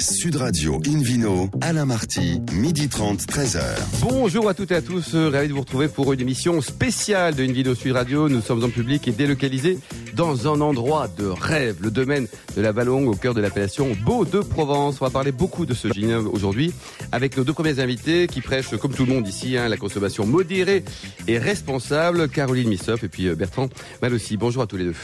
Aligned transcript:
Sud 0.00 0.36
Radio 0.36 0.80
Invino, 0.86 1.50
Alain 1.60 1.84
Marty, 1.84 2.40
midi 2.52 2.88
30, 2.88 3.20
13h. 3.20 3.60
Bonjour 4.00 4.48
à 4.48 4.54
toutes 4.54 4.70
et 4.70 4.76
à 4.76 4.82
tous, 4.82 5.14
euh, 5.14 5.28
ravi 5.28 5.48
de 5.48 5.52
vous 5.52 5.60
retrouver 5.60 5.88
pour 5.88 6.12
une 6.12 6.20
émission 6.20 6.60
spéciale 6.60 7.34
de 7.34 7.42
Invino 7.42 7.74
Sud 7.74 7.92
Radio. 7.92 8.28
Nous 8.28 8.40
sommes 8.40 8.62
en 8.62 8.68
public 8.68 9.08
et 9.08 9.12
délocalisés 9.12 9.78
dans 10.14 10.46
un 10.46 10.60
endroit 10.60 11.08
de 11.08 11.26
rêve, 11.26 11.78
le 11.80 11.90
domaine 11.90 12.28
de 12.56 12.62
la 12.62 12.70
Vallongue 12.70 13.08
au 13.08 13.14
cœur 13.14 13.34
de 13.34 13.40
l'appellation 13.40 13.88
Beau 14.04 14.24
de 14.24 14.38
Provence. 14.38 14.98
On 15.00 15.04
va 15.04 15.10
parler 15.10 15.32
beaucoup 15.32 15.66
de 15.66 15.74
ce 15.74 15.88
vignoble 15.88 16.28
aujourd'hui 16.28 16.72
avec 17.10 17.36
nos 17.36 17.42
deux 17.42 17.52
premiers 17.52 17.80
invités 17.80 18.28
qui 18.28 18.40
prêchent, 18.40 18.76
comme 18.76 18.92
tout 18.92 19.04
le 19.04 19.12
monde 19.12 19.26
ici, 19.26 19.56
hein, 19.56 19.68
la 19.68 19.76
consommation 19.76 20.26
modérée 20.26 20.84
et 21.26 21.38
responsable, 21.38 22.28
Caroline 22.28 22.68
Missop 22.68 23.02
et 23.02 23.08
puis 23.08 23.26
euh, 23.26 23.34
Bertrand 23.34 23.68
Malossi. 24.00 24.36
Bonjour 24.36 24.62
à 24.62 24.66
tous 24.66 24.76
les 24.76 24.84
deux. 24.84 24.94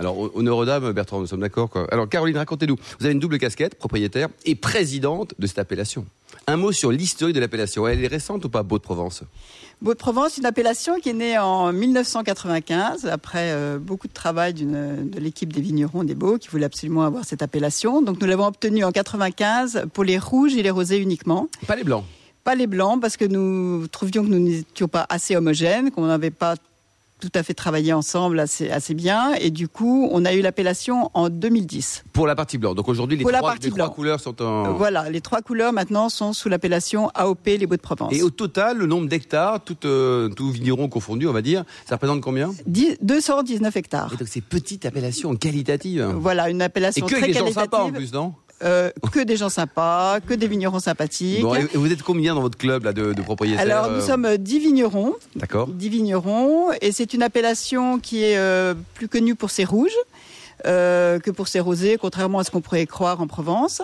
Alors, 0.00 0.34
honneur 0.34 0.56
aux 0.56 0.64
dames, 0.64 0.92
Bertrand, 0.92 1.20
nous 1.20 1.26
sommes 1.26 1.40
d'accord. 1.40 1.68
Alors, 1.92 2.08
Caroline, 2.08 2.38
racontez-nous. 2.38 2.76
Vous 2.98 3.04
avez 3.04 3.12
une 3.12 3.20
double 3.20 3.38
casquette, 3.38 3.74
propriétaire 3.74 4.28
et 4.46 4.54
présidente 4.54 5.34
de 5.38 5.46
cette 5.46 5.58
appellation. 5.58 6.06
Un 6.46 6.56
mot 6.56 6.72
sur 6.72 6.90
l'historique 6.90 7.34
de 7.34 7.40
l'appellation. 7.40 7.86
Elle 7.86 8.02
est 8.02 8.06
récente 8.08 8.42
ou 8.46 8.48
pas, 8.48 8.62
Beau 8.62 8.78
de 8.78 8.82
Provence 8.82 9.24
Beau 9.82 9.92
de 9.92 9.98
Provence, 9.98 10.38
une 10.38 10.46
appellation 10.46 10.98
qui 11.00 11.10
est 11.10 11.12
née 11.12 11.38
en 11.38 11.70
1995, 11.74 13.04
après 13.04 13.52
euh, 13.52 13.78
beaucoup 13.78 14.08
de 14.08 14.12
travail 14.14 14.54
de 14.54 15.20
l'équipe 15.20 15.52
des 15.52 15.60
vignerons 15.60 16.02
des 16.02 16.14
Beaux, 16.14 16.38
qui 16.38 16.48
voulaient 16.48 16.64
absolument 16.64 17.02
avoir 17.02 17.26
cette 17.26 17.42
appellation. 17.42 18.00
Donc, 18.00 18.22
nous 18.22 18.26
l'avons 18.26 18.46
obtenue 18.46 18.84
en 18.84 18.92
95 18.92 19.84
pour 19.92 20.04
les 20.04 20.18
rouges 20.18 20.54
et 20.54 20.62
les 20.62 20.70
rosés 20.70 20.96
uniquement. 20.96 21.50
Pas 21.66 21.76
les 21.76 21.84
blancs? 21.84 22.04
Pas 22.42 22.54
les 22.54 22.66
blancs 22.66 23.02
parce 23.02 23.18
que 23.18 23.26
nous 23.26 23.86
trouvions 23.88 24.24
que 24.24 24.30
nous 24.30 24.38
n'étions 24.38 24.88
pas 24.88 25.04
assez 25.10 25.36
homogènes, 25.36 25.90
qu'on 25.90 26.06
n'avait 26.06 26.30
pas 26.30 26.54
tout 27.20 27.30
à 27.34 27.42
fait 27.42 27.54
travaillé 27.54 27.92
ensemble 27.92 28.40
assez, 28.40 28.70
assez 28.70 28.94
bien. 28.94 29.34
Et 29.34 29.50
du 29.50 29.68
coup, 29.68 30.08
on 30.10 30.24
a 30.24 30.32
eu 30.34 30.40
l'appellation 30.40 31.10
en 31.14 31.28
2010. 31.28 32.04
Pour 32.12 32.26
la 32.26 32.34
partie 32.34 32.58
blanche. 32.58 32.74
Donc 32.74 32.88
aujourd'hui, 32.88 33.16
les, 33.16 33.24
trois, 33.24 33.54
les 33.62 33.70
trois 33.70 33.90
couleurs 33.90 34.20
sont 34.20 34.42
en. 34.42 34.72
Voilà, 34.74 35.08
les 35.10 35.20
trois 35.20 35.42
couleurs 35.42 35.72
maintenant 35.72 36.08
sont 36.08 36.32
sous 36.32 36.48
l'appellation 36.48 37.10
AOP, 37.14 37.46
les 37.46 37.66
Beaux 37.66 37.76
de 37.76 37.80
Provence. 37.80 38.12
Et 38.12 38.22
au 38.22 38.30
total, 38.30 38.78
le 38.78 38.86
nombre 38.86 39.08
d'hectares, 39.08 39.62
tout, 39.62 39.76
euh, 39.84 40.28
tout 40.30 40.50
vigneron 40.50 40.88
confondu, 40.88 41.28
on 41.28 41.32
va 41.32 41.42
dire, 41.42 41.64
ça 41.86 41.96
représente 41.96 42.22
combien? 42.22 42.50
219 42.66 43.76
hectares. 43.76 44.12
Et 44.14 44.16
donc 44.16 44.28
c'est 44.28 44.40
petite 44.40 44.86
appellation 44.86 45.36
qualitative. 45.36 46.02
Voilà, 46.16 46.50
une 46.50 46.62
appellation 46.62 47.06
et 47.06 47.10
que 47.10 47.16
très 47.16 47.26
les 47.28 47.32
qualitative. 47.32 47.54
gens 47.54 47.60
sympas 47.62 47.82
en 47.84 47.92
plus, 47.92 48.12
non? 48.12 48.34
Euh, 48.62 48.90
que 49.12 49.20
des 49.20 49.36
gens 49.36 49.48
sympas, 49.48 50.20
que 50.20 50.34
des 50.34 50.46
vignerons 50.46 50.80
sympathiques. 50.80 51.42
Bon, 51.42 51.54
et 51.54 51.66
vous 51.74 51.92
êtes 51.92 52.02
combien 52.02 52.34
dans 52.34 52.42
votre 52.42 52.58
club 52.58 52.84
là, 52.84 52.92
de, 52.92 53.12
de 53.12 53.22
propriétaires 53.22 53.62
Alors, 53.62 53.90
nous 53.90 54.00
sommes 54.00 54.36
10 54.36 54.58
vignerons. 54.58 55.14
D'accord. 55.36 55.68
10 55.68 55.88
vignerons. 55.88 56.72
Et 56.80 56.92
c'est 56.92 57.14
une 57.14 57.22
appellation 57.22 57.98
qui 57.98 58.22
est 58.22 58.36
euh, 58.36 58.74
plus 58.94 59.08
connue 59.08 59.34
pour 59.34 59.50
ses 59.50 59.64
rouges. 59.64 59.96
Euh, 60.66 61.18
que 61.20 61.30
pour 61.30 61.48
ses 61.48 61.60
rosés, 61.60 61.96
contrairement 61.98 62.40
à 62.40 62.44
ce 62.44 62.50
qu'on 62.50 62.60
pourrait 62.60 62.84
croire 62.84 63.22
en 63.22 63.26
Provence. 63.26 63.80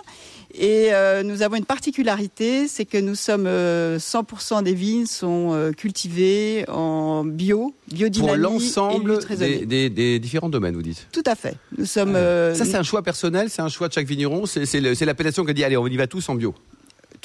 Et 0.59 0.89
euh, 0.95 1.23
nous 1.23 1.43
avons 1.43 1.57
une 1.57 1.67
particularité, 1.67 2.67
c'est 2.67 2.87
que 2.87 2.97
nous 2.99 3.15
sommes 3.15 3.47
euh, 3.47 3.99
100% 3.99 4.63
des 4.63 4.73
vignes 4.73 5.05
sont 5.07 5.51
euh, 5.53 5.73
cultivées 5.73 6.65
en 6.69 7.25
bio, 7.25 7.75
biodynamie 7.93 8.29
Pour 8.29 8.37
l'ensemble 8.39 9.19
des, 9.37 9.67
des, 9.67 9.91
des 9.91 10.19
différents 10.19 10.49
domaines, 10.49 10.75
vous 10.75 10.83
dites 10.83 11.07
Tout 11.13 11.23
à 11.27 11.35
fait. 11.35 11.57
Nous 11.77 11.85
sommes. 11.85 12.17
euh, 12.17 12.55
Ça, 12.55 12.65
c'est 12.65 12.77
un 12.77 12.83
choix 12.83 13.03
personnel, 13.03 13.51
c'est 13.51 13.61
un 13.63 13.69
choix 13.69 13.89
de 13.89 13.93
chaque 13.93 14.07
vigneron, 14.07 14.47
c'est 14.47 15.05
l'appellation 15.05 15.45
qui 15.45 15.53
dit 15.53 15.63
allez, 15.65 15.77
on 15.77 15.87
y 15.87 15.97
va 15.97 16.07
tous 16.07 16.27
en 16.31 16.35
bio. 16.35 16.55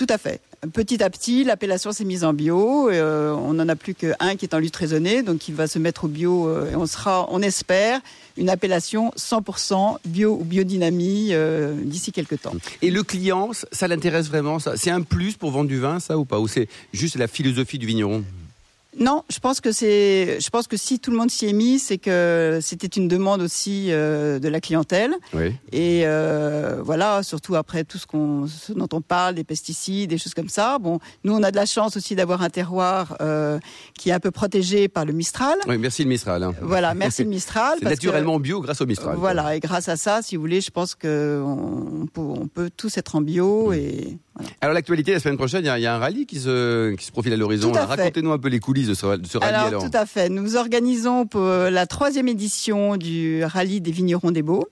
Tout 0.02 0.08
à 0.10 0.18
fait. 0.18 0.42
Petit 0.74 1.04
à 1.04 1.12
petit, 1.12 1.44
l'appellation 1.44 1.92
s'est 1.92 2.06
mise 2.06 2.24
en 2.24 2.34
bio. 2.34 2.90
Euh, 2.90 3.34
on 3.34 3.54
n'en 3.54 3.70
a 3.70 3.76
plus 3.76 3.94
qu'un 3.94 4.36
qui 4.36 4.46
est 4.46 4.56
en 4.56 4.58
lutte 4.58 4.76
raisonnée, 4.76 5.22
donc 5.22 5.48
il 5.48 5.54
va 5.54 5.68
se 5.68 5.78
mettre 5.78 6.06
au 6.06 6.08
bio. 6.08 6.48
euh, 6.48 6.72
et 6.72 6.76
on 6.76 6.88
sera, 6.88 7.28
on 7.30 7.40
espère, 7.44 8.00
une 8.36 8.50
appellation 8.50 9.12
100% 9.16 9.98
bio 10.04 10.40
ou 10.42 10.44
biodynamie 10.44 11.34
euh, 11.34 11.76
d'ici 11.84 12.12
quelques 12.12 12.42
temps. 12.42 12.56
Et 12.82 12.90
le 12.90 13.04
client, 13.04 13.52
ça, 13.72 13.88
l'intéresse 13.88 14.28
vraiment 14.28 14.58
ça? 14.58 14.76
C'est 14.76 14.90
un 14.90 15.04
plus 15.04 15.38
pour 15.38 15.52
vendre 15.52 15.68
du 15.70 15.80
vin, 15.80 16.00
ça 16.00 16.18
ou 16.18 16.26
pas? 16.26 16.40
Ou 16.40 16.48
c'est 16.48 16.68
juste 16.94 17.16
la 17.16 17.28
philosophie 17.28 17.78
du 17.78 17.86
vigneron? 17.86 18.24
Non, 19.00 19.24
je 19.30 19.40
pense 19.40 19.62
que 19.62 19.72
c'est, 19.72 20.40
je 20.42 20.50
pense 20.50 20.68
que 20.68 20.76
si 20.76 21.00
tout 21.00 21.12
le 21.12 21.18
monde 21.18 21.32
s'y 21.32 21.48
est 21.48 21.54
mis, 21.54 21.80
c'est 21.80 21.98
que 21.98 22.60
c'était 22.62 22.88
une 22.88 23.08
demande 23.08 23.42
aussi 23.42 23.88
euh, 23.90 24.38
de 24.38 24.50
la 24.50 24.60
clientèle. 24.60 25.14
Oui. 25.34 25.56
Et 25.72 26.02
euh, 26.06 26.82
voilà, 26.84 27.24
surtout 27.24 27.56
après 27.56 27.86
tout 27.86 27.98
ce, 27.98 28.06
qu'on, 28.06 28.48
ce 28.48 28.74
dont 28.74 28.90
on 28.92 29.00
parle, 29.00 29.36
des 29.36 29.46
pesticides, 29.46 30.10
des 30.10 30.18
choses 30.18 30.34
comme 30.34 30.50
ça. 30.50 30.78
Bon, 30.78 31.00
nous, 31.24 31.34
on 31.34 31.42
a 31.42 31.52
de 31.52 31.56
la 31.56 31.66
chance 31.66 31.96
aussi 31.96 32.16
d'avoir 32.16 32.42
un 32.42 32.50
terroir 32.50 33.16
euh, 33.22 33.60
qui 33.98 34.10
est 34.10 34.14
un 34.14 34.20
peu 34.20 34.32
protégé 34.32 34.90
par 34.90 35.06
le 35.06 35.14
Mistral. 35.14 35.56
Oui, 35.70 35.78
merci 35.78 36.04
le 36.04 36.10
Mistral. 36.10 36.44
hein. 36.44 36.54
Voilà, 36.62 36.94
merci 36.94 37.24
le 37.24 37.30
Mistral. 37.38 37.80
Que- 37.80 37.86
naturellement 37.86 38.40
bio 38.42 38.60
grâce 38.60 38.82
au 38.82 38.86
Mistral. 38.86 39.16
Voilà, 39.18 39.56
et 39.56 39.62
grâce 39.62 39.88
à 39.88 39.96
ça, 39.96 40.22
si 40.22 40.36
vous 40.36 40.42
voulez, 40.42 40.60
je 40.60 40.70
pense 40.70 40.96
que 40.96 41.42
on 41.46 42.08
peut, 42.08 42.22
on 42.22 42.48
peut 42.48 42.70
tous 42.76 42.98
être 42.98 43.16
en 43.16 43.22
bio 43.22 43.72
et 43.72 44.18
voilà. 44.36 44.50
Alors 44.62 44.74
l'actualité, 44.74 45.12
la 45.14 45.20
semaine 45.20 45.38
prochaine, 45.38 45.64
il 45.64 45.68
y, 45.68 45.70
a- 45.70 45.78
il 45.78 45.82
y 45.82 45.86
a 45.88 45.96
un 45.96 46.00
rallye 46.00 46.26
qui 46.26 46.40
se, 46.40 46.94
qui 46.96 47.06
se 47.06 47.12
profile 47.12 47.34
à 47.34 47.38
l'horizon. 47.38 47.72
Racontez-nous 47.74 48.32
un 48.32 48.38
peu 48.40 48.48
les 48.50 48.60
coulisses 48.60 48.88
de 48.88 48.94
ce, 48.94 49.18
de 49.18 49.28
ce 49.28 49.38
rallye. 49.38 49.54
Alors, 49.56 49.68
Alors, 49.68 49.84
tout 49.84 49.98
à 49.98 50.06
fait. 50.06 50.30
Nous 50.30 50.56
organisons 50.56 51.26
pour 51.26 51.42
la 51.46 51.86
troisième 51.86 52.28
édition 52.28 52.96
du 52.98 53.44
rallye 53.44 53.82
des 53.82 53.92
vignerons 53.92 54.32
des 54.32 54.42
Beaux, 54.42 54.68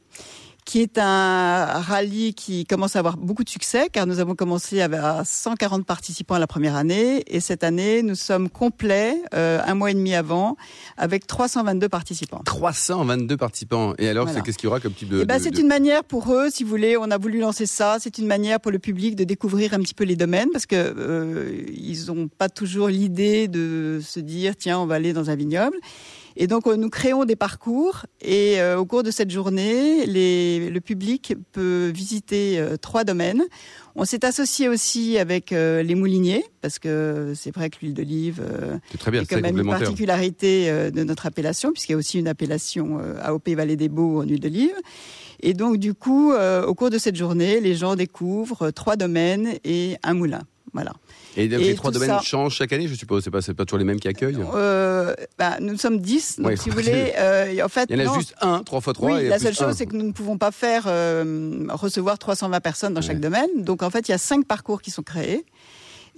qui 0.70 0.82
est 0.82 1.00
un 1.00 1.66
rallye 1.66 2.36
qui 2.36 2.64
commence 2.64 2.96
à 2.96 3.00
avoir 3.00 3.18
beaucoup 3.18 3.44
de 3.44 3.50
succès, 3.50 3.90
car 3.92 4.06
nous 4.06 4.20
avons 4.20 4.36
commencé 4.36 4.82
avec 4.82 5.00
140 5.26 5.84
participants 5.84 6.38
la 6.38 6.46
première 6.46 6.76
année, 6.76 7.24
et 7.26 7.40
cette 7.40 7.64
année, 7.64 8.04
nous 8.04 8.14
sommes 8.14 8.50
complets, 8.50 9.20
euh, 9.34 9.60
un 9.66 9.74
mois 9.74 9.90
et 9.90 9.96
demi 9.96 10.14
avant, 10.14 10.58
avec 10.96 11.26
322 11.26 11.90
participants. 11.90 12.42
322 12.46 13.36
participants. 13.36 13.96
Et 13.98 14.10
alors, 14.10 14.26
Voilà. 14.28 14.42
qu'est-ce 14.42 14.60
qu'il 14.60 14.66
y 14.66 14.70
aura 14.70 14.80
comme 14.80 14.94
type 14.94 15.10
de. 15.10 15.22
Eh 15.22 15.26
ben, 15.26 15.40
de- 15.40 15.44
c'est 15.44 15.50
de- 15.50 15.60
une 15.60 15.68
manière 15.68 16.04
pour 16.04 16.32
eux, 16.36 16.50
si 16.52 16.64
vous 16.64 16.70
voulez, 16.70 16.98
on 16.98 17.10
a 17.10 17.18
voulu 17.18 17.40
lancer 17.40 17.66
ça. 17.66 17.98
C'est 18.00 18.20
une 18.20 18.28
manière 18.28 18.60
pour 18.60 18.72
le 18.72 18.78
public 18.78 19.16
de 19.16 19.24
découvrir 19.24 19.74
un 19.74 19.80
petit 19.80 19.96
peu 19.96 20.04
les 20.04 20.16
domaines 20.16 20.50
parce 20.52 20.68
que 20.68 20.76
euh, 20.76 21.64
ils 21.74 22.06
n'ont 22.10 22.28
pas 22.28 22.48
toujours 22.48 22.90
l'idée 22.90 23.48
de 23.48 24.02
se 24.06 24.20
dire 24.20 24.56
tiens, 24.56 24.78
on 24.78 24.86
va 24.86 24.96
aller 24.96 25.14
dans 25.14 25.32
un 25.32 25.36
vignoble. 25.36 25.78
Et 26.42 26.48
donc 26.48 26.66
euh, 26.68 26.78
nous 26.78 26.90
créons 26.90 27.26
des 27.26 27.36
parcours 27.36 28.06
et 28.22 28.62
euh, 28.62 28.80
au 28.80 28.86
cours 28.86 29.04
de 29.04 29.12
cette 29.12 29.30
journée, 29.30 30.06
les, 30.06 30.70
le 30.70 30.80
public 30.80 31.34
peut 31.52 31.92
visiter 31.94 32.58
euh, 32.58 32.78
trois 32.78 33.04
domaines. 33.04 33.44
On 33.96 34.06
s'est 34.06 34.24
associé 34.24 34.70
aussi 34.70 35.18
avec 35.18 35.52
euh, 35.52 35.84
les 35.84 35.96
mouliniers 35.96 36.46
parce 36.62 36.80
que 36.80 37.34
c'est 37.36 37.54
vrai 37.54 37.70
que 37.70 37.80
l'huile 37.82 37.94
d'olive 37.94 38.42
euh, 38.42 38.78
bien, 39.12 39.22
c'est 39.22 39.30
c'est 39.30 39.36
quand 39.36 39.42
même 39.42 39.58
une 39.58 39.68
particularité 39.68 40.70
euh, 40.70 40.92
de 40.92 41.04
notre 41.04 41.26
appellation, 41.26 41.74
puisqu'il 41.74 41.92
y 41.92 41.96
a 41.96 41.98
aussi 41.98 42.20
une 42.20 42.28
appellation 42.30 43.00
euh, 43.02 43.20
AOP 43.22 43.50
Vallée 43.50 43.76
des 43.76 43.90
Beaux 43.90 44.22
en 44.22 44.24
huile 44.24 44.40
d'olive. 44.40 44.76
Et 45.42 45.54
donc, 45.54 45.78
du 45.78 45.94
coup, 45.94 46.32
euh, 46.32 46.66
au 46.66 46.74
cours 46.74 46.90
de 46.90 46.98
cette 46.98 47.16
journée, 47.16 47.60
les 47.60 47.76
gens 47.76 47.96
découvrent 47.96 48.72
trois 48.72 48.96
domaines 48.96 49.56
et 49.64 49.98
un 50.04 50.14
moulin. 50.14 50.42
Voilà. 50.74 50.94
Et, 51.38 51.48
donc, 51.48 51.62
et 51.62 51.66
les 51.66 51.76
trois 51.76 51.92
domaines 51.92 52.10
ça- 52.10 52.22
changent 52.22 52.56
chaque 52.56 52.74
année, 52.74 52.88
je 52.88 52.96
suppose. 52.96 53.24
C'est 53.24 53.32
pas, 53.32 53.40
pas 53.42 53.66
toujours 53.66 53.78
les 53.80 53.86
mêmes 53.86 54.00
qui 54.00 54.08
accueillent? 54.08 54.38
Euh, 54.56 55.14
bah, 55.38 55.58
nous 55.60 55.78
sommes 55.78 56.00
10, 56.00 56.38
donc 56.40 56.48
Ouais, 56.48 56.56
si 56.58 56.70
vous 56.70 56.76
voulez, 56.76 57.14
euh, 57.18 57.64
en 57.64 57.70
fait, 57.70 57.88
Il 57.90 57.98
y 57.98 58.02
en 58.02 58.06
a 58.06 58.08
non, 58.08 58.14
juste 58.16 58.36
un, 58.42 58.64
trois 58.64 58.82
fois 58.82 58.94
trois. 58.94 59.14
oui, 59.14 59.26
et 59.26 59.30
la 59.30 59.40
seule 59.40 59.56
chose, 59.56 59.76
c'est 59.76 59.86
que 59.86 59.96
nous 59.96 60.06
ne 60.08 60.12
pouvons 60.12 60.38
pas 60.38 60.52
faire 60.52 60.84
euh, 60.88 61.66
recevoir 61.70 62.18
320 62.18 62.60
personnes 62.62 62.94
dans 62.94 63.02
chaque 63.02 63.20
domaine. 63.20 63.50
Donc, 63.58 63.84
en 63.84 63.90
fait, 63.90 64.08
il 64.08 64.12
y 64.12 64.16
a 64.16 64.18
cinq 64.18 64.46
parcours 64.46 64.82
qui 64.82 64.92
sont 64.92 65.04
créés. 65.04 65.46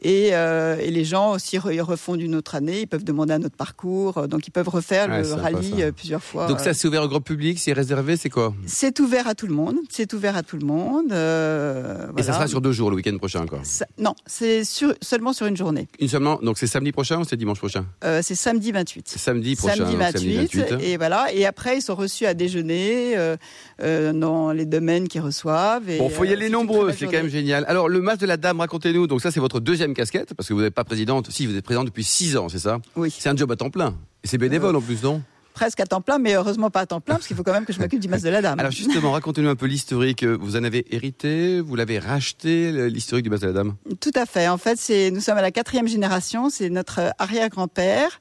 Et, 0.03 0.29
euh, 0.34 0.78
et 0.79 0.89
les 0.89 1.03
gens 1.06 1.31
aussi 1.34 1.57
refont 1.59 2.16
d'une 2.16 2.34
autre 2.35 2.56
année, 2.56 2.81
ils 2.81 2.88
peuvent 2.88 3.03
demander 3.03 3.34
un 3.34 3.44
autre 3.44 3.56
parcours, 3.56 4.28
donc 4.28 4.47
ils 4.47 4.51
peuvent 4.51 4.67
refaire 4.69 5.07
Ouais, 5.09 5.22
le 5.22 5.34
rallye 5.34 5.84
euh, 5.84 5.91
plusieurs 5.91 6.23
fois. 6.23 6.47
Donc 6.47 6.59
ça, 6.59 6.73
c'est 6.73 6.88
ouvert 6.88 7.03
au 7.03 7.07
grand 7.07 7.22
public, 7.22 7.59
c'est 7.59 7.73
réservé, 7.73 8.17
c'est 8.17 8.29
quoi? 8.29 8.53
C'est 8.66 9.00
ouvert 9.00 9.28
à 9.28 9.35
tout 9.35 9.45
le 9.47 9.53
monde. 9.53 9.75
C'est 9.90 10.11
ouvert 10.13 10.35
à 10.35 10.41
tout 10.44 10.57
le 10.57 10.66
monde. 10.66 11.11
euh, 11.11 12.07
Et 12.17 12.23
ça 12.23 12.34
sera 12.34 12.47
sur 12.47 12.61
deux 12.61 12.72
jours, 12.72 12.90
le 12.90 12.95
week-end 12.95 13.16
prochain, 13.17 13.45
quoi? 13.45 13.59
Ça- 13.63 13.85
non, 14.00 14.16
c'est 14.25 14.63
sur- 14.63 14.94
seulement 15.01 15.34
sur 15.34 15.45
une 15.45 15.57
journée. 15.57 15.88
Une 16.00 16.07
seulement. 16.07 16.40
Donc 16.41 16.57
c'est 16.57 16.67
samedi 16.67 16.91
prochain 16.91 17.19
ou 17.19 17.23
c'est 17.23 17.38
dimanche 17.38 17.59
prochain? 17.59 17.85
Euh, 18.03 18.22
c'est 18.23 18.35
samedi 18.35 18.72
28. 18.72 19.06
C'est 19.07 19.19
samedi 19.19 19.56
prochain. 19.56 19.75
Samedi 19.75 19.91
donc 19.94 20.56
28, 20.56 20.73
et 20.81 20.97
voilà. 20.97 21.31
Et 21.34 21.45
après, 21.45 21.78
ils 21.78 21.81
sont 21.81 21.95
reçus 21.95 22.25
à 22.25 22.34
déjeuner 22.34 23.17
euh, 23.17 23.35
euh, 23.84 24.13
dans 24.13 24.51
les 24.51 24.66
domaines 24.66 25.07
qu'ils 25.07 25.22
reçoivent. 25.22 25.90
Et, 25.90 25.97
Bon, 26.00 26.09
faut 26.09 26.23
y 26.23 26.29
euh, 26.29 26.34
aller 26.34 26.50
nombreux, 26.50 26.91
c'est 26.91 27.06
quand 27.06 27.11
même 27.13 27.29
génial. 27.29 27.66
Alors, 27.67 27.87
le 27.87 28.02
match 28.02 28.20
de 28.20 28.26
la 28.26 28.37
dame, 28.37 28.59
racontez-nous. 28.59 29.05
Donc 29.08 29.22
ça, 29.22 29.29
c'est 29.31 29.40
votre 29.40 29.59
deuxième 29.59 29.91
casquette, 29.93 30.34
parce 30.34 30.47
que 30.47 30.53
vous 30.53 30.61
n'êtes 30.61 30.73
pas 30.73 30.84
présidente. 30.84 31.29
Si, 31.32 31.46
vous 31.46 31.55
êtes 31.55 31.66
présidente 31.66 31.88
depuis 31.88 32.03
six 32.03 32.38
ans, 32.38 32.49
c'est 32.49 32.59
ça 32.59 32.79
Oui, 32.96 33.14
C'est 33.17 33.29
un 33.29 33.35
job 33.35 33.52
à 33.52 33.55
temps 33.55 33.70
plein. 33.70 33.96
Et 34.23 34.28
c'est 34.28 34.38
bénévole 34.38 34.76
en 34.76 34.82
plus, 34.82 35.02
non 35.03 35.22
presque 35.53 35.79
à 35.79 35.85
temps 35.85 36.02
plein, 36.02 36.17
mais 36.17 36.34
heureusement 36.34 36.70
pas 36.70 36.82
à 36.82 36.85
temps 36.85 37.02
plein, 37.02 37.16
parce 37.16 37.28
qu'il 37.28 37.35
faut 37.35 37.43
quand 37.43 37.53
même 37.53 37.66
que 37.66 37.73
je 37.73 37.79
m'occupe 37.79 37.99
du 37.99 38.08
masque 38.08 38.26
de 38.26 38.29
la 38.29 38.41
dame. 38.41 38.59
Alors 38.59 38.72
justement, 38.72 39.11
racontez-nous 39.11 39.49
un 39.49 39.55
peu 39.55 39.66
l'historique. 39.66 40.23
Vous 40.23 40.55
en 40.55 40.64
avez 40.64 40.85
hérité, 40.96 41.59
vous 41.61 41.76
l'avez 41.76 41.99
racheté, 41.99 42.90
l'historique 42.90 43.23
du 43.23 43.29
Mas 43.29 43.41
de 43.41 43.47
la 43.47 43.53
Dame 43.53 43.76
Tout 43.99 44.11
à 44.16 44.26
fait. 44.26 44.47
En 44.47 44.58
fait, 44.58 44.78
c'est 44.79 45.11
nous 45.11 45.20
sommes 45.20 45.38
à 45.38 45.41
la 45.41 45.52
quatrième 45.52 45.88
génération. 45.88 46.49
C'est 46.49 46.70
notre 46.70 47.14
arrière-grand-père 47.20 48.20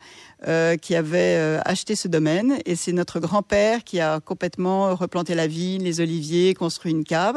euh, 0.49 0.77
qui 0.77 0.95
avait 0.95 1.37
euh, 1.39 1.61
acheté 1.65 1.95
ce 1.95 2.09
domaine, 2.09 2.59
et 2.67 2.77
c'est 2.77 2.93
notre 2.93 3.21
grand-père 3.21 3.85
qui 3.85 4.01
a 4.01 4.21
complètement 4.21 4.95
replanté 4.95 5.35
la 5.35 5.47
vigne, 5.47 5.83
les 5.83 6.01
oliviers, 6.01 6.55
construit 6.55 6.93
une 6.93 7.05
cave. 7.05 7.37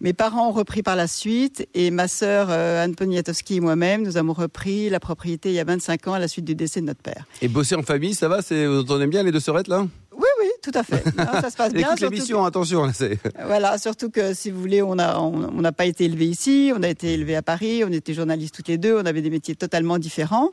Mes 0.00 0.12
parents 0.12 0.48
ont 0.48 0.52
repris 0.52 0.82
par 0.82 0.94
la 0.94 1.06
suite 1.06 1.66
et 1.74 1.90
ma 1.90 2.06
sœur 2.06 2.48
euh, 2.50 2.84
Anne 2.84 2.94
Poniatowski 2.94 3.56
et 3.56 3.60
moi-même, 3.60 4.02
nous 4.02 4.18
avons 4.18 4.34
repris 4.34 4.90
la 4.90 5.00
propriété 5.00 5.48
il 5.48 5.54
y 5.54 5.60
a 5.60 5.64
25 5.64 6.08
ans 6.08 6.14
à 6.14 6.18
la 6.18 6.28
suite 6.28 6.44
du 6.44 6.54
décès 6.54 6.82
de 6.82 6.86
notre 6.86 7.00
père. 7.00 7.24
Et 7.40 7.48
bosser 7.48 7.76
en 7.76 7.82
famille, 7.82 8.14
ça 8.14 8.28
va? 8.28 8.42
C'est, 8.42 8.66
Vous 8.66 8.80
entendez 8.80 9.06
bien 9.06 9.22
les 9.22 9.32
deux 9.32 9.40
sœurettes 9.40 9.68
là? 9.68 9.86
Oui, 10.14 10.28
oui, 10.40 10.48
tout 10.62 10.72
à 10.74 10.82
fait. 10.82 11.02
ça 11.16 11.50
se 11.50 11.56
passe 11.56 11.72
bien. 11.72 11.94
L'émission, 11.94 12.44
attention. 12.44 12.90
Voilà, 13.46 13.78
surtout 13.78 14.10
que 14.10 14.34
si 14.34 14.50
vous 14.50 14.60
voulez, 14.60 14.82
on 14.82 14.96
n'a 14.96 15.20
on, 15.20 15.60
n'a 15.60 15.72
pas 15.72 15.86
été 15.86 16.04
élevé 16.04 16.26
ici, 16.26 16.72
on 16.76 16.82
a 16.82 16.88
été 16.88 17.14
élevé 17.14 17.36
à 17.36 17.42
Paris, 17.42 17.82
on 17.84 17.92
était 17.92 18.14
journalistes 18.14 18.54
toutes 18.54 18.68
les 18.68 18.78
deux, 18.78 18.96
on 18.96 19.06
avait 19.06 19.22
des 19.22 19.30
métiers 19.30 19.54
totalement 19.54 19.98
différents. 19.98 20.50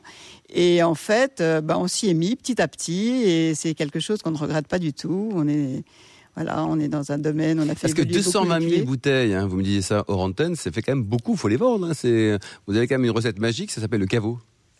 Et 0.48 0.82
en 0.82 0.94
fait, 0.94 1.40
euh, 1.40 1.60
ben, 1.60 1.76
on 1.78 1.88
s'y 1.88 2.08
est 2.08 2.14
mis 2.14 2.36
petit 2.36 2.60
à 2.62 2.68
petit 2.68 3.22
et 3.24 3.54
c'est 3.54 3.74
quelque 3.74 4.00
chose 4.00 4.22
qu'on 4.22 4.30
ne 4.30 4.38
regrette 4.38 4.68
pas 4.68 4.78
du 4.78 4.92
tout. 4.92 5.30
On 5.34 5.48
est 5.48 5.84
voilà, 6.36 6.64
on 6.66 6.80
est 6.80 6.88
dans 6.88 7.12
un 7.12 7.18
domaine, 7.18 7.60
on 7.60 7.68
a 7.68 7.74
fait. 7.74 7.82
Parce 7.82 7.94
que 7.94 8.02
220 8.02 8.60
000 8.60 8.84
bouteilles, 8.86 9.34
hein, 9.34 9.46
vous 9.46 9.56
me 9.56 9.62
disiez 9.62 9.82
ça 9.82 10.04
hors 10.08 10.20
antenne, 10.20 10.56
ça 10.56 10.70
fait 10.72 10.82
quand 10.82 10.92
même 10.92 11.04
beaucoup, 11.04 11.32
il 11.32 11.38
faut 11.38 11.48
les 11.48 11.56
vendre. 11.56 11.86
Hein, 11.86 11.92
c'est, 11.94 12.38
vous 12.66 12.76
avez 12.76 12.88
quand 12.88 12.96
même 12.96 13.04
une 13.04 13.10
recette 13.10 13.38
magique, 13.38 13.70
ça 13.70 13.80
s'appelle 13.80 14.00
le 14.00 14.06
caveau. 14.06 14.38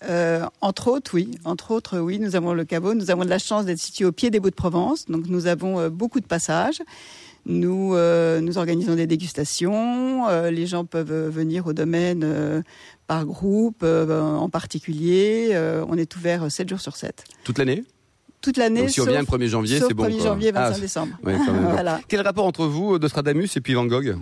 Euh, 0.09 0.45
entre 0.61 0.89
autres, 0.89 1.13
oui. 1.15 1.31
Entre 1.45 1.71
autres, 1.71 1.99
oui, 1.99 2.19
nous 2.19 2.37
avons 2.37 2.55
le 2.55 2.65
caveau. 2.65 2.95
Nous 2.95 3.11
avons 3.11 3.25
de 3.25 3.31
la 3.31 3.39
chance 3.39 3.65
d'être 3.65 3.79
situés 3.79 4.05
au 4.05 4.13
pied 4.13 4.31
des 4.31 4.41
Baux 4.41 4.51
de 4.51 4.55
Provence, 4.55 5.07
donc 5.07 5.27
nous 5.29 5.47
avons 5.47 5.79
euh, 5.79 5.91
beaucoup 5.91 6.21
de 6.21 6.27
passages. 6.27 6.83
Nous, 7.47 7.95
euh, 7.95 8.41
nous 8.41 8.59
organisons 8.59 8.95
des 8.95 9.07
dégustations. 9.07 10.27
les 10.51 10.67
gens 10.67 10.87
peuvent 10.87 11.29
venir 11.29 11.67
au 11.67 11.75
domaine 11.75 12.65
par 13.07 13.27
groupe, 13.27 13.85
en 13.85 14.49
particulier. 14.49 15.55
on 15.87 15.99
est 15.99 16.17
ouvert 16.17 16.51
7 16.51 16.71
jours 16.71 16.81
sur 16.81 16.97
7. 16.97 17.25
Toute 17.45 17.59
l'année? 17.59 17.85
Toute 18.45 18.59
l'année. 18.59 18.83
Donc 18.83 18.91
si 18.91 19.01
on 19.01 19.07
vient 19.07 19.21
le 19.21 19.27
1er 19.27 19.49
janvier, 19.49 19.81
c'est 19.81 19.95
bon. 19.95 20.07
1er 20.07 20.23
janvier, 20.23 20.53
25 20.53 20.75
ah, 20.77 20.81
décembre. 20.81 21.13
Quel 22.09 22.21
rapport 22.21 22.45
entre 22.45 22.67
vous, 22.67 22.99
Nostradamus 22.99 23.57
et 23.57 23.61
puis 23.61 23.75
Van 23.75 23.87
Gogh? 23.87 24.17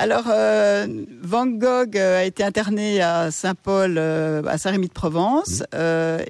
Alors, 0.00 0.26
euh, 0.28 0.86
Van 1.22 1.46
Gogh 1.46 1.96
euh, 1.96 2.20
a 2.20 2.24
été 2.24 2.44
interné 2.44 3.00
à 3.00 3.32
Saint-Paul, 3.32 3.96
euh, 3.98 4.42
à 4.46 4.56
Saint-Rémy-de-Provence, 4.56 5.64
mmh. 5.72 5.76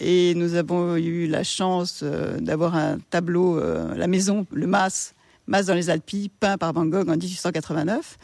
et 0.01 0.35
nous 0.37 0.55
avons 0.55 0.97
eu 0.97 1.27
la 1.27 1.43
chance 1.43 2.03
d'avoir 2.39 2.77
un 2.77 2.99
tableau, 3.11 3.61
la 3.61 4.07
maison, 4.07 4.47
le 4.53 4.67
Mas, 4.67 5.15
Mas 5.47 5.67
dans 5.67 5.75
les 5.75 5.91
Alpes, 5.91 6.31
peint 6.41 6.57
par 6.57 6.73
Van 6.73 6.87
Gogh 6.87 7.11
en 7.11 7.17
1889. 7.17 8.17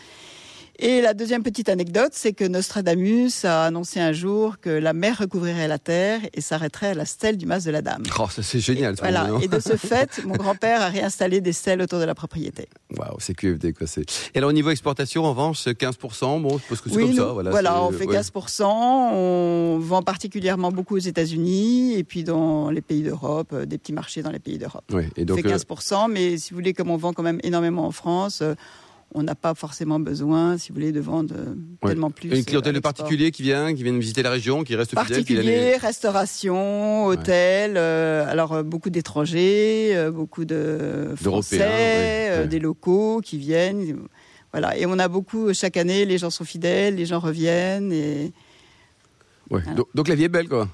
Et 0.79 1.01
la 1.01 1.15
deuxième 1.15 1.43
petite 1.43 1.69
anecdote, 1.69 2.11
c'est 2.13 2.33
que 2.33 2.45
Nostradamus 2.45 3.45
a 3.45 3.65
annoncé 3.65 4.01
un 4.01 4.13
jour 4.13 4.59
que 4.61 4.71
la 4.71 4.93
mer 4.93 5.19
recouvrirait 5.19 5.69
la 5.69 5.79
terre 5.79 6.21
et 6.33 6.41
s'arrêterait 6.41 6.89
à 6.89 6.95
la 6.95 7.05
stèle 7.05 7.37
du 7.37 7.47
mas 7.47 7.65
de 7.65 7.71
la 7.71 7.81
Dame. 7.81 8.03
Oh, 8.19 8.27
ça 8.29 8.43
c'est 8.43 8.59
génial. 8.59 8.95
Et, 8.95 8.97
voilà. 8.99 9.31
et 9.41 9.47
de 9.47 9.61
ce 9.61 9.77
fait, 9.77 10.23
mon 10.27 10.35
grand-père 10.35 10.83
a 10.83 10.89
réinstallé 10.89 11.41
des 11.41 11.53
stèles 11.53 11.81
autour 11.81 12.01
de 12.01 12.05
la 12.05 12.15
propriété. 12.15 12.69
Waouh, 12.97 13.17
c'est 13.21 13.35
QFD 13.35 13.73
quoi. 13.73 13.87
C'est... 13.87 14.05
Et 14.35 14.39
alors 14.39 14.51
au 14.51 14.53
niveau 14.53 14.71
exportation, 14.71 15.25
en 15.25 15.31
revanche, 15.31 15.65
15%, 15.65 16.43
bon, 16.43 16.59
je 16.59 16.65
pense 16.69 16.81
que 16.81 16.91
c'est 16.91 17.01
comme 17.01 17.15
ça. 17.15 17.27
Voilà, 17.27 17.51
voilà 17.51 17.83
on 17.85 17.93
fait 17.93 18.07
15%. 18.07 18.65
On 18.65 19.79
vend 19.81 20.03
particulièrement 20.03 20.73
beaucoup 20.73 20.97
aux 20.97 20.99
États-Unis 20.99 21.95
et 21.95 22.03
puis 22.03 22.25
dans 22.25 22.71
les 22.71 22.83
pays 22.83 23.03
d'Europe, 23.03 23.53
euh, 23.53 23.65
des 23.65 23.79
petits 23.79 23.93
marchés 23.93 24.23
dans 24.23 24.31
les 24.31 24.41
pays 24.41 24.59
d'Europe. 24.59 24.85
Oui, 24.93 25.05
et 25.17 25.25
donc, 25.25 25.39
on 25.39 25.43
fait 25.43 25.55
15%, 25.55 26.11
mais 26.11 26.37
si 26.37 26.51
vous 26.51 26.57
voulez, 26.57 26.73
comme 26.73 26.91
on 26.91 26.97
vend 26.97 27.13
quand 27.13 27.23
même 27.23 27.41
énormément 27.45 27.87
en 27.87 27.93
France, 27.93 28.41
euh, 28.43 28.55
on 29.15 29.23
n'a 29.23 29.37
pas 29.37 29.55
forcément 29.55 30.01
besoin, 30.01 30.59
si 30.59 30.71
vous 30.71 30.75
voulez, 30.75 30.91
de 30.91 31.01
vendre 31.01 31.35
euh, 31.39 31.55
tellement 31.87 32.11
plus. 32.11 32.37
Une 32.37 32.45
clientèle 32.45 32.75
de 32.75 32.81
particuliers 32.81 33.31
qui 33.31 33.43
vient, 33.43 33.73
qui 33.73 33.85
viennent 33.85 34.01
visiter 34.01 34.23
la 34.23 34.31
région, 34.31 34.65
qui 34.65 34.75
reste 34.75 34.91
fidèle. 34.91 35.07
Particuliers, 35.07 35.77
restauration, 35.77 37.07
hôtel, 37.07 37.75
euh, 37.77 38.29
alors 38.29 38.53
euh, 38.53 38.63
beaucoup 38.65 38.91
d'étrangers, 38.91 39.97
beaucoup 40.13 40.45
de 40.45 41.15
Français, 41.15 42.47
des 42.49 42.59
locaux 42.59 43.21
qui 43.23 43.39
viennent. 43.39 44.01
Voilà, 44.53 44.77
et 44.77 44.85
on 44.85 44.99
a 44.99 45.07
beaucoup 45.07 45.55
chaque 45.55 45.77
année. 45.77 46.05
Les 46.05 46.19
gens 46.19 46.31
sont 46.31 46.45
fidèles, 46.45 46.97
les 46.97 47.07
gens 47.07 47.21
reviennent 47.21 47.93
et. 47.93 48.33
Donc, 49.51 49.87
donc 49.95 50.09
la 50.09 50.17
vie 50.17 50.25
est 50.25 50.29
belle, 50.29 50.49
quoi. 50.49 50.69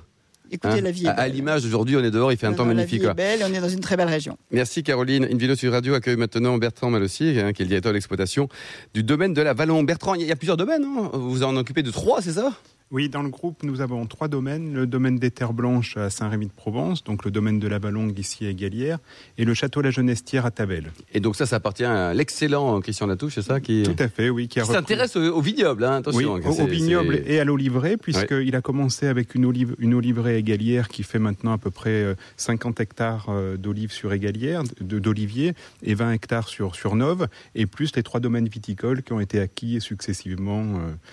Écoutez, 0.50 0.78
hein 0.78 0.80
la 0.80 0.90
vie 0.90 1.06
est 1.06 1.08
À, 1.08 1.28
l'image 1.28 1.62
d'aujourd'hui, 1.62 1.96
on 1.96 2.04
est 2.04 2.10
dehors, 2.10 2.32
il 2.32 2.38
fait 2.38 2.46
un 2.46 2.52
temps 2.52 2.64
magnifique. 2.64 3.02
La 3.02 3.12
vie 3.14 3.20
est 3.20 3.38
belle, 3.38 3.46
on 3.48 3.54
est 3.54 3.60
dans 3.60 3.68
une 3.68 3.80
très 3.80 3.96
belle 3.96 4.08
région. 4.08 4.36
Merci 4.50 4.82
Caroline. 4.82 5.26
Une 5.30 5.38
vidéo 5.38 5.54
sur 5.54 5.72
radio 5.72 5.94
accueille 5.94 6.16
maintenant 6.16 6.58
Bertrand 6.58 6.90
Malossi, 6.90 7.38
hein, 7.38 7.52
qui 7.52 7.62
est 7.62 7.64
le 7.64 7.68
directeur 7.68 7.92
d'exploitation 7.92 8.48
du 8.94 9.02
domaine 9.02 9.34
de 9.34 9.42
la 9.42 9.52
Vallon. 9.52 9.82
Bertrand, 9.82 10.14
il 10.14 10.26
y 10.26 10.32
a 10.32 10.36
plusieurs 10.36 10.56
domaines, 10.56 10.84
hein 10.84 11.10
vous 11.12 11.30
vous 11.30 11.42
en 11.42 11.56
occupez 11.56 11.82
de 11.82 11.90
trois, 11.90 12.20
c'est 12.22 12.32
ça? 12.32 12.52
Oui, 12.92 13.08
dans 13.08 13.22
le 13.22 13.28
groupe, 13.28 13.62
nous 13.62 13.80
avons 13.80 14.04
trois 14.06 14.26
domaines. 14.26 14.74
Le 14.74 14.84
domaine 14.84 15.16
des 15.16 15.30
Terres 15.30 15.52
Blanches 15.52 15.96
à 15.96 16.10
Saint-Rémy-de-Provence, 16.10 17.04
donc 17.04 17.24
le 17.24 17.30
domaine 17.30 17.60
de 17.60 17.68
la 17.68 17.78
Ballongue 17.78 18.18
ici 18.18 18.46
à 18.46 18.52
Galière, 18.52 18.98
et 19.38 19.44
le 19.44 19.54
château 19.54 19.80
La 19.80 19.92
Genestière 19.92 20.44
à 20.44 20.50
Tavel. 20.50 20.90
Et 21.14 21.20
donc 21.20 21.36
ça, 21.36 21.46
ça 21.46 21.56
appartient 21.56 21.84
à 21.84 22.12
l'excellent 22.14 22.80
Christian 22.80 23.06
Latouche, 23.06 23.36
c'est 23.36 23.42
ça 23.42 23.60
qui... 23.60 23.84
Tout 23.84 23.94
à 24.02 24.08
fait, 24.08 24.28
oui. 24.28 24.48
Qui, 24.48 24.60
s'intéresse 24.60 25.14
au, 25.14 25.40
vignoble, 25.40 25.84
hein, 25.84 25.98
attention. 25.98 26.34
Oui, 26.34 26.42
au, 26.44 26.66
vignoble 26.66 27.22
et 27.26 27.38
à 27.38 27.44
l'oliveraie, 27.44 27.96
puisqu'il 27.96 28.56
a 28.56 28.60
commencé 28.60 29.06
avec 29.06 29.36
une, 29.36 29.44
olive, 29.44 29.76
une 29.78 29.94
oliveraie 29.94 30.40
égalière 30.40 30.88
qui 30.88 31.04
fait 31.04 31.20
maintenant 31.20 31.52
à 31.52 31.58
peu 31.58 31.70
près 31.70 32.16
50 32.38 32.80
euh, 32.80 32.82
hectares 32.82 33.26
euh, 33.28 33.56
d'olives 33.56 33.92
sur 33.92 34.12
égalière, 34.12 34.64
d'oliviers, 34.80 35.54
et 35.84 35.94
20 35.94 36.12
hectares 36.12 36.48
sur, 36.48 36.74
sur 36.74 36.96
Nove, 36.96 37.28
et 37.54 37.66
plus 37.66 37.94
les 37.94 38.02
trois 38.02 38.18
domaines 38.18 38.48
viticoles 38.48 39.04
qui 39.04 39.12
ont 39.12 39.20
été 39.20 39.38
acquis 39.38 39.80
successivement, 39.80 40.64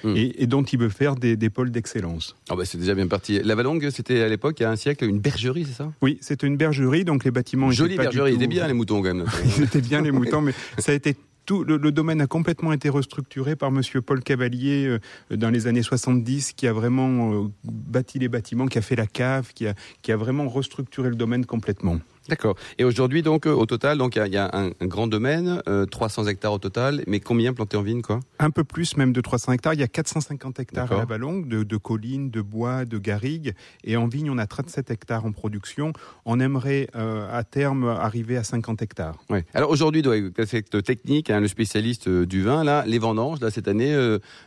euh, 0.03 0.13
hmm. 0.13 0.17
et, 0.39 0.47
dont 0.47 0.63
il 0.63 0.79
veut 0.79 0.89
faire 0.89 1.15
des, 1.15 1.35
des 1.35 1.51
pôles 1.51 1.66
d'excellence. 1.71 2.35
Bah 2.49 2.55
c'est 2.65 2.77
déjà 2.77 2.95
bien 2.95 3.07
parti. 3.07 3.39
La 3.43 3.55
Valongue, 3.55 3.89
c'était 3.89 4.21
à 4.21 4.29
l'époque, 4.29 4.59
il 4.59 4.63
y 4.63 4.65
a 4.65 4.71
un 4.71 4.75
siècle, 4.75 5.05
une 5.05 5.19
bergerie, 5.19 5.65
c'est 5.65 5.73
ça? 5.73 5.91
Oui, 6.01 6.17
c'était 6.21 6.47
une 6.47 6.57
bergerie, 6.57 7.05
donc 7.05 7.23
les 7.23 7.31
bâtiments 7.31 7.71
Jolie 7.71 7.93
étaient 7.93 8.03
bergerie, 8.03 8.33
ils 8.33 8.35
étaient 8.35 8.47
bien 8.47 8.67
les 8.67 8.73
moutons 8.73 9.01
quand 9.01 9.13
même. 9.13 9.25
ils 9.57 9.63
étaient 9.63 9.81
bien 9.81 10.01
les 10.01 10.11
moutons, 10.11 10.41
mais 10.41 10.53
ça 10.77 10.91
a 10.91 10.95
été 10.95 11.15
tout 11.47 11.63
le, 11.63 11.91
domaine 11.91 12.19
a 12.19 12.27
complètement 12.27 12.73
été 12.73 12.89
restructuré 12.89 13.55
par 13.55 13.71
Monsieur 13.71 14.01
Paul 14.01 14.21
Cavalier 14.21 14.85
euh, 14.85 14.99
dans 15.35 15.49
les 15.49 15.65
années 15.65 15.81
70, 15.81 16.51
qui 16.51 16.67
a 16.67 16.73
vraiment 16.73 17.31
euh, 17.33 17.47
bâti 17.63 18.19
les 18.19 18.27
bâtiments, 18.27 18.67
qui 18.67 18.77
a 18.77 18.81
fait 18.81 18.97
la 18.97 19.07
cave, 19.07 19.53
qui 19.55 19.65
a, 19.65 19.73
qui 20.01 20.11
a 20.11 20.17
vraiment 20.17 20.49
restructuré 20.49 21.09
le 21.09 21.15
domaine 21.15 21.45
complètement. 21.45 21.99
D'accord. 22.29 22.55
Et 22.77 22.83
aujourd'hui, 22.83 23.21
donc, 23.21 23.45
euh, 23.45 23.53
au 23.53 23.65
total, 23.65 23.97
donc 23.97 24.15
il 24.15 24.33
y, 24.33 24.37
a 24.37 24.49
un, 24.53 24.71
grand 24.81 25.07
domaine, 25.07 25.61
300 25.89 26.25
euh, 26.25 26.27
hectares 26.27 26.53
au 26.53 26.57
total, 26.57 27.03
mais 27.07 27.19
combien 27.19 27.53
plantés 27.53 27.77
en 27.77 27.81
vigne, 27.81 28.01
quoi? 28.01 28.19
Un 28.39 28.49
peu 28.49 28.63
plus, 28.63 28.97
même 28.97 29.13
de 29.13 29.21
300 29.21 29.53
hectares. 29.53 29.73
Il 29.73 29.79
y 29.79 29.83
a 29.83 29.87
450 29.87 30.59
hectares 30.59 30.91
à 30.91 30.97
la 30.97 31.05
Ballongue, 31.05 31.47
de, 31.47 31.77
collines, 31.77 32.29
de 32.29 32.41
bois, 32.41 32.85
de 32.85 32.97
garrigues, 32.97 33.53
et 33.83 33.97
en 33.97 34.07
vigne, 34.07 34.29
on 34.29 34.37
a 34.37 34.47
37 34.47 34.91
hectares 34.91 35.25
en 35.25 35.31
production. 35.31 35.93
On 36.25 36.39
aimerait 36.39 36.89
euh, 36.95 37.27
à 37.31 37.43
terme 37.43 37.87
arriver 37.87 38.37
à 38.37 38.43
50 38.43 38.81
hectares. 38.81 39.17
Ouais. 39.29 39.45
Alors 39.53 39.69
aujourd'hui, 39.69 40.03
cette 40.45 40.83
technique, 40.83 41.29
hein, 41.29 41.39
le 41.39 41.47
spécialiste 41.47 42.09
du 42.09 42.41
vin, 42.41 42.63
là, 42.63 42.83
les 42.85 42.99
vendanges, 42.99 43.39
là, 43.39 43.51
cette 43.51 43.67
année 43.67 43.95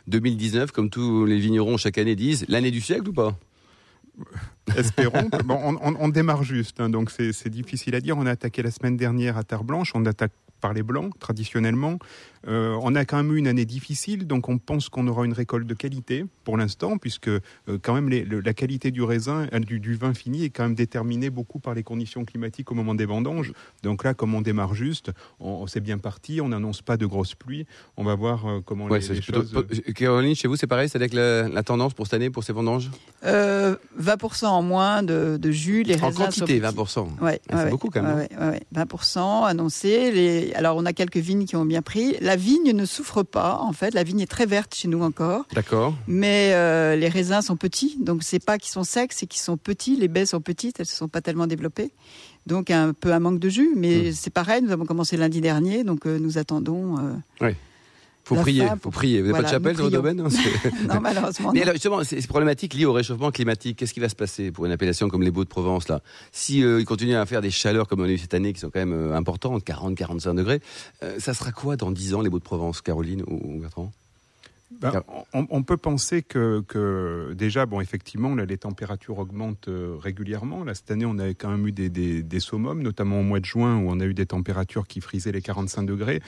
2019, 0.07 0.71
comme 0.71 0.89
tous 0.89 1.25
les 1.25 1.39
vignerons 1.39 1.77
chaque 1.77 1.97
année 1.97 2.15
disent, 2.15 2.45
l'année 2.47 2.71
du 2.71 2.81
siècle 2.81 3.09
ou 3.09 3.13
pas? 3.13 3.35
Espérons. 4.75 5.29
bon, 5.45 5.77
on, 5.81 6.09
démarre 6.09 6.43
juste, 6.43 6.79
hein, 6.79 6.89
donc 6.89 7.11
c'est 7.11 7.49
difficile 7.49 7.95
à 7.95 8.01
dire. 8.01 8.17
On 8.17 8.25
a 8.25 8.31
attaqué 8.31 8.61
la 8.61 8.71
semaine 8.71 8.97
dernière 8.97 9.37
à 9.37 9.43
Terre 9.43 9.63
Blanche, 9.63 9.91
on 9.95 10.05
attaque 10.05 10.31
par 10.61 10.73
les 10.73 10.83
blancs 10.83 11.11
traditionnellement. 11.19 11.97
Euh, 12.47 12.77
on 12.81 12.95
a 12.95 13.05
quand 13.05 13.17
même 13.17 13.35
eu 13.35 13.37
une 13.37 13.47
année 13.47 13.65
difficile, 13.65 14.25
donc 14.25 14.49
on 14.49 14.57
pense 14.57 14.89
qu'on 14.89 15.07
aura 15.07 15.25
une 15.25 15.33
récolte 15.33 15.67
de 15.67 15.73
qualité 15.73 16.25
pour 16.43 16.57
l'instant, 16.57 16.97
puisque 16.97 17.27
euh, 17.27 17.39
quand 17.81 17.93
même 17.93 18.09
la 18.09 18.53
qualité 18.53 18.91
du 18.91 19.03
raisin, 19.03 19.47
euh, 19.53 19.59
du, 19.59 19.95
vin 19.95 20.13
fini 20.13 20.45
est 20.45 20.49
quand 20.49 20.63
même 20.63 20.75
déterminée 20.75 21.29
beaucoup 21.29 21.59
par 21.59 21.73
les 21.73 21.83
conditions 21.83 22.25
climatiques 22.25 22.71
au 22.71 22.75
moment 22.75 22.95
des 22.95 23.05
vendanges. 23.05 23.53
Donc 23.83 24.03
là, 24.03 24.13
comme 24.13 24.33
on 24.33 24.41
démarre 24.41 24.73
juste, 24.73 25.11
on, 25.39 25.67
s'est 25.67 25.79
bien 25.79 25.97
parti, 25.97 26.41
on 26.41 26.49
n'annonce 26.49 26.81
pas 26.81 26.97
de 26.97 27.05
grosses 27.05 27.35
pluies. 27.35 27.65
On 27.97 28.03
va 28.03 28.15
voir 28.15 28.45
comment 28.65 28.87
les, 28.87 29.01
choses... 29.21 29.53
Caroline, 29.95 30.35
chez 30.35 30.47
vous, 30.47 30.55
c'est 30.55 30.67
pareil, 30.67 30.89
c'est 30.89 30.97
avec 30.97 31.13
la, 31.13 31.63
tendance 31.63 31.93
pour 31.93 32.07
cette 32.07 32.15
année, 32.15 32.29
pour 32.29 32.43
ces 32.43 32.53
vendanges? 32.53 32.89
20% 33.23 34.45
en 34.47 34.61
moins 34.61 35.03
de, 35.03 35.39
jus, 35.51 35.83
les 35.83 35.95
raisins 35.95 36.21
En 36.21 36.25
quantité, 36.25 36.59
20%. 36.59 37.19
Ouais, 37.21 37.39
c'est 37.49 37.69
beaucoup 37.69 37.89
quand 37.89 38.01
même. 38.01 38.27
20% 38.75 39.45
annoncé. 39.45 40.11
Les... 40.11 40.53
Alors 40.53 40.77
on 40.77 40.85
a 40.85 40.93
quelques 40.93 41.17
vignes 41.17 41.45
qui 41.45 41.55
ont 41.55 41.65
bien 41.65 41.81
pris 41.81 42.17
la 42.31 42.37
vigne 42.37 42.71
ne 42.71 42.85
souffre 42.85 43.23
pas, 43.23 43.57
en 43.59 43.73
fait. 43.73 43.93
La 43.93 44.03
vigne 44.03 44.21
est 44.21 44.31
très 44.31 44.45
verte 44.45 44.73
chez 44.73 44.87
nous 44.87 45.01
encore. 45.01 45.43
D'accord. 45.53 45.93
Mais 46.07 46.51
euh, 46.53 46.95
les 46.95 47.09
raisins 47.09 47.41
sont 47.41 47.57
petits, 47.57 47.97
donc 47.99 48.23
c'est 48.23 48.39
pas 48.39 48.57
qu'ils 48.57 48.71
sont 48.71 48.85
secs, 48.85 49.11
c'est 49.11 49.27
qu'ils 49.27 49.41
sont 49.41 49.57
petits. 49.57 49.97
Les 49.97 50.07
baies 50.07 50.25
sont 50.25 50.39
petites, 50.39 50.79
elles 50.79 50.85
ne 50.85 50.97
sont 51.01 51.09
pas 51.09 51.19
tellement 51.19 51.45
développées. 51.45 51.91
Donc 52.45 52.71
un 52.71 52.93
peu 52.93 53.11
un 53.11 53.19
manque 53.19 53.39
de 53.39 53.49
jus, 53.49 53.73
mais 53.75 53.97
hmm. 53.97 54.11
c'est 54.13 54.29
pareil. 54.29 54.61
Nous 54.61 54.71
avons 54.71 54.85
commencé 54.85 55.17
lundi 55.17 55.41
dernier, 55.41 55.83
donc 55.83 56.07
euh, 56.07 56.19
nous 56.19 56.37
attendons. 56.37 56.97
Euh, 56.99 57.13
oui. 57.41 57.49
Faut 58.23 58.35
prier, 58.35 58.67
faut 58.81 58.91
prier. 58.91 59.21
Vous 59.21 59.31
n'avez 59.31 59.41
pas 59.41 59.47
de 59.47 59.53
chapelle 59.53 59.75
dans 59.75 59.85
le 59.85 59.91
domaine 59.91 60.17
Non, 60.17 61.01
malheureusement. 61.01 61.51
Mais 61.53 61.63
alors 61.63 61.73
justement, 61.73 62.03
c'est 62.03 62.25
problématique 62.27 62.73
liée 62.73 62.85
au 62.85 62.93
réchauffement 62.93 63.31
climatique. 63.31 63.77
Qu'est-ce 63.77 63.93
qui 63.93 63.99
va 63.99 64.09
se 64.09 64.15
passer 64.15 64.51
pour 64.51 64.65
une 64.65 64.71
appellation 64.71 65.09
comme 65.09 65.23
les 65.23 65.31
Beaux 65.31 65.43
de 65.43 65.49
Provence 65.49 65.87
là? 65.87 66.01
Si 66.31 66.63
euh, 66.63 66.79
ils 66.79 66.85
continuent 66.85 67.15
à 67.15 67.25
faire 67.25 67.41
des 67.41 67.51
chaleurs 67.51 67.87
comme 67.87 68.01
on 68.01 68.05
a 68.05 68.09
eu 68.09 68.17
cette 68.17 68.33
année, 68.33 68.53
qui 68.53 68.59
sont 68.59 68.69
quand 68.69 68.79
même 68.79 68.93
euh, 68.93 69.15
importantes, 69.15 69.63
40, 69.63 69.95
45 69.95 70.33
degrés, 70.35 70.61
euh, 71.03 71.19
ça 71.19 71.33
sera 71.33 71.51
quoi 71.51 71.75
dans 71.75 71.91
10 71.91 72.15
ans 72.15 72.21
les 72.21 72.29
Beaux 72.29 72.39
de 72.39 72.43
Provence, 72.43 72.81
Caroline 72.81 73.23
ou 73.27 73.59
Bertrand? 73.59 73.91
Ben, 74.79 75.03
on, 75.33 75.45
on, 75.49 75.63
peut 75.63 75.77
penser 75.77 76.21
que, 76.21 76.63
que, 76.67 77.33
déjà, 77.37 77.65
bon, 77.65 77.81
effectivement, 77.81 78.33
là, 78.35 78.45
les 78.45 78.57
températures 78.57 79.19
augmentent 79.19 79.67
euh, 79.67 79.95
régulièrement. 79.99 80.63
Là, 80.63 80.73
cette 80.73 80.89
année, 80.91 81.05
on 81.05 81.19
avait 81.19 81.35
quand 81.35 81.49
même 81.49 81.67
eu 81.67 81.71
des, 81.71 81.89
des, 81.89 82.23
des, 82.23 82.39
summums, 82.39 82.81
notamment 82.81 83.19
au 83.19 83.23
mois 83.23 83.39
de 83.39 83.45
juin, 83.45 83.77
où 83.77 83.89
on 83.89 83.99
a 83.99 84.05
eu 84.05 84.13
des 84.13 84.25
températures 84.25 84.87
qui 84.87 85.01
frisaient 85.01 85.31
les 85.31 85.41
45 85.41 85.83
degrés. 85.83 86.21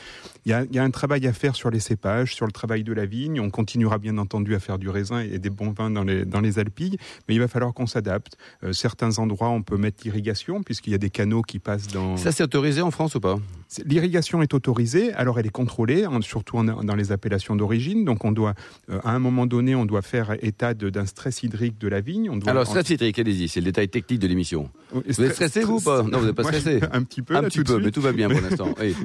Il 0.45 0.49
y 0.49 0.53
a, 0.53 0.63
il 0.65 0.75
y 0.75 0.79
a 0.79 0.83
un 0.83 0.91
travail 0.91 1.25
à 1.25 1.33
faire 1.33 1.55
sur 1.55 1.69
les 1.69 1.79
cépages, 1.79 2.35
sur 2.35 2.45
le 2.45 2.51
travail 2.51 2.83
de 2.83 2.93
la 2.93 3.05
vigne. 3.05 3.39
On 3.39 3.49
continuera 3.49 3.97
bien 3.97 4.17
entendu 4.17 4.55
à 4.55 4.59
faire 4.59 4.77
du 4.77 4.89
raisin 4.89 5.21
et 5.21 5.39
des 5.39 5.49
bons 5.49 5.71
vins 5.71 5.89
dans 5.89 6.03
les, 6.03 6.25
dans 6.25 6.41
les 6.41 6.59
Alpilles, 6.59 6.97
mais 7.27 7.35
il 7.35 7.39
va 7.39 7.47
falloir 7.47 7.73
qu'on 7.73 7.87
s'adapte. 7.87 8.37
Euh, 8.63 8.73
certains 8.73 9.19
endroits, 9.19 9.49
on 9.49 9.61
peut 9.61 9.77
mettre 9.77 10.03
l'irrigation, 10.03 10.63
puisqu'il 10.63 10.91
y 10.91 10.95
a 10.95 10.99
des 10.99 11.09
canaux 11.09 11.43
qui 11.43 11.59
passent 11.59 11.87
dans... 11.87 12.17
Ça, 12.17 12.31
c'est 12.31 12.43
autorisé 12.43 12.81
en 12.81 12.91
France 12.91 13.15
ou 13.15 13.19
pas? 13.19 13.37
L'irrigation 13.85 14.41
est 14.41 14.53
autorisée, 14.53 15.13
alors 15.13 15.39
elle 15.39 15.47
est 15.47 15.49
contrôlée, 15.49 16.05
surtout 16.21 16.57
en, 16.57 16.63
dans 16.63 16.95
les 16.95 17.11
appellations 17.11 17.55
d'origine. 17.55 18.05
Donc 18.05 18.25
on 18.25 18.31
doit, 18.33 18.53
euh, 18.89 18.99
à 19.03 19.11
un 19.11 19.19
moment 19.19 19.45
donné, 19.45 19.75
on 19.75 19.85
doit 19.85 20.01
faire 20.01 20.35
état 20.41 20.73
d'un 20.73 21.05
stress 21.05 21.43
hydrique 21.43 21.77
de 21.79 21.87
la 21.87 22.01
vigne. 22.01 22.29
On 22.29 22.37
doit 22.37 22.51
alors 22.51 22.67
stress 22.67 22.89
hydrique, 22.89 23.19
allez-y, 23.19 23.47
c'est 23.47 23.59
le 23.59 23.65
détail 23.65 23.89
technique 23.89 24.19
de 24.19 24.27
l'émission. 24.27 24.69
Vous 24.91 25.21
êtes 25.23 25.33
stressé 25.33 25.61
vous 25.63 25.77
ou 25.77 25.81
pas 25.81 26.03
Non, 26.03 26.19
vous 26.19 26.25
n'êtes 26.25 26.35
pas 26.35 26.43
stressé. 26.43 26.79
un 26.91 27.03
petit 27.03 27.21
peu. 27.21 27.35
Un 27.35 27.43
petit 27.43 27.63
peu, 27.63 27.79
mais 27.79 27.91
tout 27.91 28.01
va 28.01 28.11
bien 28.11 28.29
pour 28.29 28.41
l'instant. 28.49 28.73
Oui. 28.79 28.95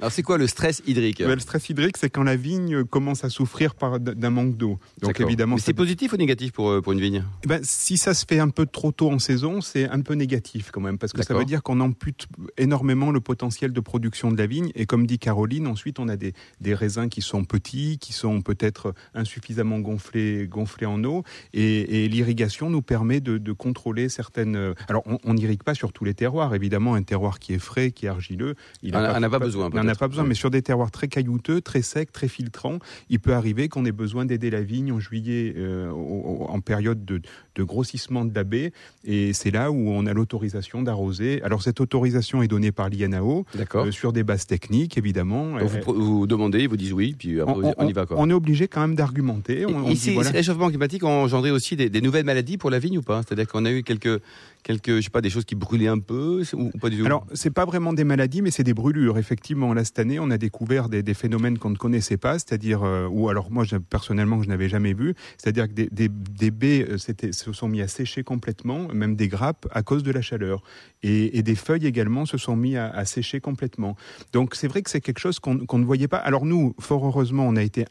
Alors 0.00 0.12
c'est 0.12 0.22
quoi 0.22 0.38
le 0.38 0.46
stress 0.46 0.82
hydrique 0.86 1.20
Le 1.20 1.38
stress 1.38 1.68
hydrique, 1.68 1.96
c'est 1.96 2.10
quand 2.10 2.22
la 2.22 2.36
vigne 2.36 2.84
commence 2.84 3.24
à 3.24 3.30
souffrir 3.30 3.74
d'un 4.00 4.30
manque 4.30 4.56
d'eau. 4.56 4.78
Donc 5.00 5.20
évidemment. 5.20 5.58
c'est 5.58 5.74
positif 5.74 6.12
ou 6.12 6.16
négatif 6.16 6.52
pour, 6.52 6.70
euh, 6.70 6.80
pour 6.80 6.92
une 6.92 7.00
vigne 7.00 7.24
eh 7.44 7.48
ben, 7.48 7.60
Si 7.62 7.96
ça 7.96 8.14
se 8.14 8.24
fait 8.28 8.38
un 8.38 8.48
peu 8.48 8.66
trop 8.66 8.92
tôt 8.92 9.10
en 9.10 9.18
saison, 9.18 9.60
c'est 9.60 9.88
un 9.88 10.00
peu 10.00 10.14
négatif 10.14 10.70
quand 10.72 10.80
même, 10.80 10.98
parce 10.98 11.12
que 11.12 11.22
ça 11.22 11.34
veut 11.34 11.44
dire 11.44 11.62
qu'on 11.62 11.80
ampute 11.80 12.26
énormément 12.56 13.10
le 13.10 13.20
potentiel 13.20 13.72
de 13.72 13.80
production 13.80 14.32
de 14.32 14.38
la 14.38 14.46
vigne. 14.46 14.70
Et 14.74 14.86
comme 14.86 15.06
dit 15.06 15.18
Caroline, 15.18 15.66
ensuite 15.66 15.98
on 15.98 16.08
a 16.08 16.16
des, 16.16 16.32
des 16.60 16.74
raisins 16.74 17.08
qui 17.08 17.22
sont 17.22 17.44
petits, 17.44 17.98
qui 17.98 18.12
sont 18.12 18.42
peut-être 18.42 18.75
insuffisamment 19.14 19.78
gonflés, 19.80 20.46
gonflés 20.46 20.86
en 20.86 21.02
eau, 21.04 21.24
et, 21.52 22.04
et 22.04 22.08
l'irrigation 22.08 22.70
nous 22.70 22.82
permet 22.82 23.20
de, 23.20 23.38
de, 23.38 23.52
contrôler 23.52 24.08
certaines. 24.08 24.74
Alors 24.88 25.02
on 25.24 25.34
n'irrigue 25.34 25.62
pas 25.62 25.74
sur 25.74 25.92
tous 25.92 26.04
les 26.04 26.14
terroirs, 26.14 26.54
évidemment, 26.54 26.94
un 26.94 27.02
terroir 27.02 27.38
qui 27.38 27.54
est 27.54 27.58
frais, 27.58 27.90
qui 27.90 28.06
est 28.06 28.08
argileux, 28.08 28.54
il 28.82 28.92
n'a 28.92 29.20
pas, 29.20 29.30
pas, 29.30 29.38
besoin. 29.38 29.70
On 29.72 29.84
n'a 29.84 29.94
pas 29.94 30.08
besoin, 30.08 30.24
mais 30.24 30.34
sur 30.34 30.50
des 30.50 30.62
terroirs 30.62 30.90
très 30.90 31.08
caillouteux, 31.08 31.60
très 31.60 31.82
secs, 31.82 32.12
très 32.12 32.28
filtrants, 32.28 32.78
il 33.08 33.20
peut 33.20 33.34
arriver 33.34 33.68
qu'on 33.68 33.84
ait 33.84 33.92
besoin 33.92 34.24
d'aider 34.24 34.50
la 34.50 34.62
vigne 34.62 34.92
en 34.92 35.00
juillet, 35.00 35.54
euh, 35.56 35.90
en 35.90 36.60
période 36.60 37.04
de, 37.04 37.20
de 37.54 37.62
grossissement 37.62 38.24
de 38.24 38.34
la 38.34 38.44
baie, 38.44 38.72
et 39.04 39.32
c'est 39.32 39.50
là 39.50 39.70
où 39.70 39.88
on 39.90 40.06
a 40.06 40.12
l'autorisation 40.12 40.82
d'arroser. 40.82 41.42
Alors 41.42 41.62
cette 41.62 41.80
autorisation 41.80 42.42
est 42.42 42.48
donnée 42.48 42.72
par 42.72 42.88
l'INAO 42.88 43.44
euh, 43.74 43.90
sur 43.90 44.12
des 44.12 44.22
bases 44.22 44.46
techniques, 44.46 44.98
évidemment. 44.98 45.58
Donc 45.58 45.70
vous, 45.86 46.18
vous, 46.18 46.26
demandez, 46.26 46.60
ils 46.60 46.68
vous 46.68 46.76
disent 46.76 46.92
oui, 46.92 47.14
puis 47.18 47.40
après 47.40 47.54
on, 47.54 47.74
on, 47.78 47.88
y 47.88 47.92
va. 47.92 48.06
Quoi. 48.06 48.16
On 48.18 48.28
est 48.30 48.34
obligé 48.34 48.65
quand 48.68 48.80
même 48.80 48.94
d'argumenter. 48.94 49.64
Voilà. 49.64 50.30
les 50.30 50.38
réchauffements 50.38 50.68
climatiques 50.68 51.04
ont 51.04 51.22
engendré 51.24 51.50
aussi 51.50 51.76
des, 51.76 51.88
des 51.88 52.00
nouvelles 52.00 52.24
maladies 52.24 52.56
pour 52.56 52.70
la 52.70 52.78
vigne 52.78 52.98
ou 52.98 53.02
pas? 53.02 53.22
C'est-à-dire 53.22 53.46
qu'on 53.46 53.64
a 53.64 53.70
eu 53.70 53.82
quelques 53.82 54.20
quelques, 54.66 54.96
je 54.96 55.00
sais 55.02 55.10
pas, 55.10 55.20
des 55.20 55.30
choses 55.30 55.44
qui 55.44 55.54
brûlaient 55.54 55.86
un 55.86 56.00
peu 56.00 56.42
ou 56.52 56.70
pas 56.80 56.90
du 56.90 56.98
tout 56.98 57.06
Alors, 57.06 57.24
c'est 57.32 57.50
pas 57.50 57.64
vraiment 57.64 57.92
des 57.92 58.02
maladies, 58.02 58.42
mais 58.42 58.50
c'est 58.50 58.64
des 58.64 58.74
brûlures. 58.74 59.16
Effectivement, 59.16 59.72
là 59.72 59.84
cette 59.84 60.00
année, 60.00 60.18
on 60.18 60.28
a 60.32 60.38
découvert 60.38 60.88
des, 60.88 61.04
des 61.04 61.14
phénomènes 61.14 61.56
qu'on 61.56 61.70
ne 61.70 61.76
connaissait 61.76 62.16
pas, 62.16 62.34
c'est-à-dire, 62.40 62.82
euh, 62.82 63.06
ou 63.06 63.28
alors 63.28 63.52
moi 63.52 63.64
personnellement, 63.88 64.42
je 64.42 64.48
n'avais 64.48 64.68
jamais 64.68 64.92
vu, 64.92 65.14
c'est-à-dire 65.38 65.68
que 65.68 65.72
des, 65.72 65.88
des, 65.92 66.08
des 66.08 66.50
baies 66.50 66.84
euh, 66.90 66.98
se 66.98 67.52
sont 67.52 67.68
mis 67.68 67.80
à 67.80 67.86
sécher 67.86 68.24
complètement, 68.24 68.88
même 68.92 69.14
des 69.14 69.28
grappes, 69.28 69.68
à 69.70 69.84
cause 69.84 70.02
de 70.02 70.10
la 70.10 70.20
chaleur, 70.20 70.64
et, 71.04 71.38
et 71.38 71.44
des 71.44 71.54
feuilles 71.54 71.86
également 71.86 72.26
se 72.26 72.36
sont 72.36 72.56
mis 72.56 72.76
à, 72.76 72.88
à 72.90 73.04
sécher 73.04 73.38
complètement. 73.38 73.94
Donc, 74.32 74.56
c'est 74.56 74.66
vrai 74.66 74.82
que 74.82 74.90
c'est 74.90 75.00
quelque 75.00 75.20
chose 75.20 75.38
qu'on 75.38 75.58
qu 75.58 75.76
ne 75.76 75.84
voyait 75.84 76.08
pas. 76.08 76.18
Alors 76.18 76.44
nous, 76.44 76.74
fort 76.80 77.06
heureusement, 77.06 77.46
on 77.46 77.54
a 77.54 77.62
été, 77.62 77.84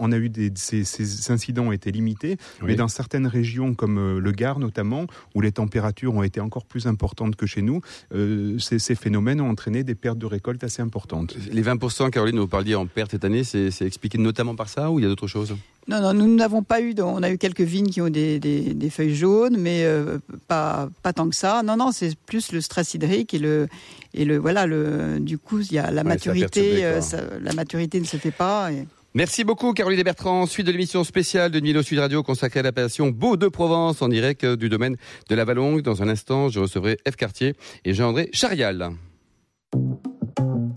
on 0.00 0.10
a 0.10 0.16
eu 0.16 0.28
des, 0.28 0.50
ces, 0.56 0.82
ces 0.82 1.30
incidents 1.30 1.66
ont 1.68 1.72
été 1.72 1.92
limités, 1.92 2.36
oui. 2.62 2.68
mais 2.68 2.74
dans 2.74 2.88
certaines 2.88 3.28
régions 3.28 3.74
comme 3.74 3.98
euh, 3.98 4.18
le 4.18 4.32
Gard 4.32 4.58
notamment, 4.58 5.06
où 5.36 5.40
les 5.40 5.52
températures 5.52 6.15
ont 6.16 6.22
été 6.22 6.40
encore 6.40 6.64
plus 6.64 6.86
importantes 6.86 7.36
que 7.36 7.46
chez 7.46 7.62
nous, 7.62 7.80
euh, 8.14 8.58
ces, 8.58 8.78
ces, 8.78 8.94
phénomènes 8.94 9.40
ont 9.40 9.50
entraîné 9.50 9.84
des 9.84 9.94
pertes 9.94 10.18
de 10.18 10.26
récolte 10.26 10.62
assez 10.64 10.82
importantes. 10.82 11.36
Les 11.52 11.62
20%, 11.62 12.10
Caroline, 12.10 12.38
vous 12.38 12.48
parliez 12.48 12.74
en 12.74 12.86
perte 12.86 13.12
cette 13.12 13.24
année, 13.24 13.44
c'est 13.44 13.82
expliqué 13.82 14.18
notamment 14.18 14.54
par 14.54 14.68
ça 14.68 14.90
ou 14.90 14.98
il 14.98 15.02
y 15.02 15.06
a 15.06 15.08
d'autres 15.08 15.26
choses? 15.26 15.54
Non, 15.88 16.00
non, 16.00 16.14
nous 16.14 16.34
n'avons 16.34 16.64
pas 16.64 16.80
eu. 16.80 16.94
On 16.98 17.22
a 17.22 17.30
eu 17.30 17.38
quelques 17.38 17.60
vignes 17.60 17.90
qui 17.90 18.00
ont 18.00 18.08
des, 18.08 18.40
des, 18.40 18.74
des 18.74 18.90
feuilles 18.90 19.14
jaunes, 19.14 19.56
mais 19.56 19.84
euh, 19.84 20.18
pas, 20.48 20.88
pas 21.02 21.12
tant 21.12 21.28
que 21.28 21.36
ça. 21.36 21.62
Non, 21.62 21.76
non, 21.76 21.92
c'est 21.92 22.16
plus 22.26 22.50
le 22.50 22.60
stress 22.60 22.94
hydrique 22.94 23.34
et 23.34 23.38
le 23.38 23.68
et 24.12 24.24
le 24.24 24.36
voilà 24.36 24.66
le. 24.66 25.20
Du 25.20 25.38
coup, 25.38 25.60
il 25.60 25.72
y 25.72 25.78
a 25.78 25.92
la 25.92 26.02
ouais, 26.02 26.08
maturité. 26.08 26.84
Euh, 26.84 27.00
ça, 27.00 27.18
la 27.40 27.52
maturité 27.52 28.00
ne 28.00 28.04
se 28.04 28.16
fait 28.16 28.32
pas. 28.32 28.72
Et... 28.72 28.84
Merci 29.16 29.44
beaucoup 29.44 29.72
Caroline 29.72 30.02
Bertrand. 30.02 30.44
Suite 30.44 30.66
de 30.66 30.72
l'émission 30.72 31.02
spéciale 31.02 31.50
de 31.50 31.58
Nilo 31.58 31.82
Sud 31.82 32.00
Radio 32.00 32.22
consacrée 32.22 32.60
à 32.60 32.62
l'appellation 32.62 33.08
Beau 33.08 33.38
de 33.38 33.48
Provence 33.48 34.02
en 34.02 34.08
direct 34.08 34.44
du 34.44 34.68
domaine 34.68 34.98
de 35.30 35.34
la 35.34 35.46
Vallongue. 35.46 35.80
Dans 35.80 36.02
un 36.02 36.08
instant, 36.10 36.50
je 36.50 36.60
recevrai 36.60 36.98
F. 37.10 37.16
Cartier 37.16 37.54
et 37.86 37.94
Jean-André 37.94 38.28
Charial. 38.34 38.90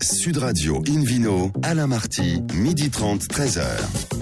Sud 0.02 0.38
Radio 0.38 0.82
Invino, 0.88 1.52
Alain 1.62 1.86
Marty, 1.86 2.42
midi 2.54 2.88
30, 2.88 3.22
13h. 3.24 3.62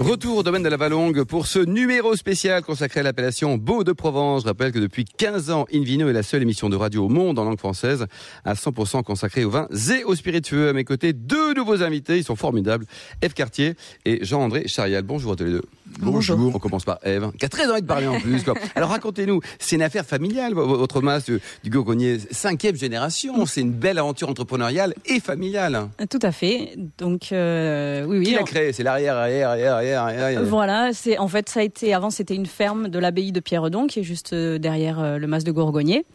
Retour 0.01 0.37
au 0.37 0.43
domaine 0.43 0.61
de 0.61 0.67
la 0.67 0.75
Vallongue 0.75 1.23
pour 1.23 1.47
ce 1.47 1.59
numéro 1.59 2.17
spécial 2.17 2.63
consacré 2.63 2.99
à 2.99 3.03
l'appellation 3.03 3.57
Beau 3.57 3.85
de 3.85 3.93
Provence. 3.93 4.41
Je 4.41 4.47
rappelle 4.47 4.73
que 4.73 4.79
depuis 4.79 5.05
15 5.05 5.51
ans, 5.51 5.65
Invino 5.73 6.09
est 6.09 6.13
la 6.13 6.23
seule 6.23 6.41
émission 6.41 6.67
de 6.67 6.75
radio 6.75 7.05
au 7.05 7.09
monde 7.09 7.39
en 7.39 7.45
langue 7.45 7.59
française 7.59 8.07
à 8.43 8.55
100% 8.55 9.03
consacrée 9.03 9.45
aux 9.45 9.51
vins 9.51 9.69
et 9.97 10.03
aux 10.03 10.15
spiritueux. 10.15 10.67
À 10.67 10.73
mes 10.73 10.83
côtés, 10.83 11.13
deux 11.13 11.53
nouveaux 11.53 11.81
invités, 11.81 12.17
ils 12.17 12.25
sont 12.25 12.35
formidables, 12.35 12.85
Eve 13.21 13.33
Cartier 13.33 13.75
et 14.03 14.19
Jean-André 14.25 14.67
Charial. 14.67 15.03
Bonjour 15.03 15.31
à 15.31 15.35
tous 15.37 15.45
les 15.45 15.51
deux. 15.51 15.63
Bonjour. 15.99 16.39
On 16.53 16.59
commence 16.59 16.85
par 16.85 16.99
Eve, 17.03 17.31
qui 17.37 17.45
a 17.45 17.49
très 17.49 17.69
envie 17.69 17.81
de 17.81 17.87
parler 17.87 18.07
en 18.07 18.19
plus. 18.21 18.43
Quoi. 18.43 18.53
Alors 18.75 18.89
racontez-nous, 18.89 19.41
c'est 19.59 19.75
une 19.75 19.81
affaire 19.81 20.05
familiale, 20.05 20.53
votre 20.53 21.01
masse 21.01 21.25
du 21.25 21.69
Gourgonnier, 21.69 22.17
cinquième 22.31 22.75
génération. 22.75 23.45
C'est 23.45 23.61
une 23.61 23.71
belle 23.71 23.97
aventure 23.99 24.29
entrepreneuriale 24.29 24.93
et 25.05 25.19
familiale. 25.19 25.89
Tout 26.09 26.19
à 26.21 26.31
fait. 26.31 26.75
Donc 26.97 27.31
euh, 27.31 28.05
oui, 28.05 28.19
oui. 28.19 28.25
Qui 28.25 28.33
l'a 28.33 28.43
créé? 28.43 28.73
C'est 28.73 28.83
l'arrière, 28.83 29.15
arrière, 29.15 29.49
arrière, 29.49 29.73
arrière, 29.73 30.03
arrière. 30.03 30.43
Voilà. 30.43 30.91
C'est 30.93 31.17
en 31.17 31.27
fait 31.27 31.49
ça 31.49 31.59
a 31.61 31.63
été 31.63 31.93
avant 31.93 32.09
c'était 32.09 32.35
une 32.35 32.45
ferme 32.45 32.87
de 32.87 32.99
l'abbaye 32.99 33.31
de 33.31 33.39
Pierredon 33.39 33.87
qui 33.87 33.99
est 33.99 34.03
juste 34.03 34.33
euh, 34.33 34.57
derrière 34.57 35.17
le 35.17 35.27
mas 35.27 35.43
de 35.43 35.51
Gourgonnier. 35.51 36.05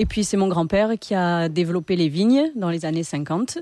Et 0.00 0.06
puis 0.06 0.22
c'est 0.22 0.36
mon 0.36 0.46
grand-père 0.46 0.92
qui 1.00 1.14
a 1.14 1.48
développé 1.48 1.96
les 1.96 2.08
vignes 2.08 2.52
dans 2.54 2.70
les 2.70 2.84
années 2.84 3.02
50. 3.02 3.58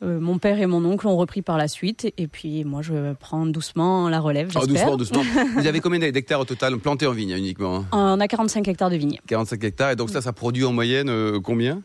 Euh, 0.00 0.20
mon 0.20 0.38
père 0.38 0.60
et 0.60 0.66
mon 0.66 0.84
oncle 0.84 1.08
ont 1.08 1.16
repris 1.16 1.42
par 1.42 1.58
la 1.58 1.66
suite, 1.66 2.12
et 2.16 2.28
puis 2.28 2.64
moi 2.64 2.82
je 2.82 3.14
prends 3.14 3.46
doucement 3.46 4.08
la 4.08 4.20
relève. 4.20 4.48
Oh, 4.54 4.64
doucement, 4.64 4.96
doucement. 4.96 5.22
Vous 5.56 5.66
avez 5.66 5.80
combien 5.80 5.98
d'hectares 5.98 6.40
au 6.40 6.44
total 6.44 6.78
plantés 6.78 7.06
en 7.06 7.12
vigne 7.12 7.36
uniquement 7.36 7.84
On 7.90 8.20
a 8.20 8.28
45 8.28 8.68
hectares 8.68 8.90
de 8.90 8.96
vignes. 8.96 9.18
45 9.26 9.64
hectares, 9.64 9.90
et 9.90 9.96
donc 9.96 10.10
ça, 10.10 10.20
ça 10.20 10.32
produit 10.32 10.64
en 10.64 10.72
moyenne 10.72 11.08
euh, 11.08 11.40
combien? 11.40 11.82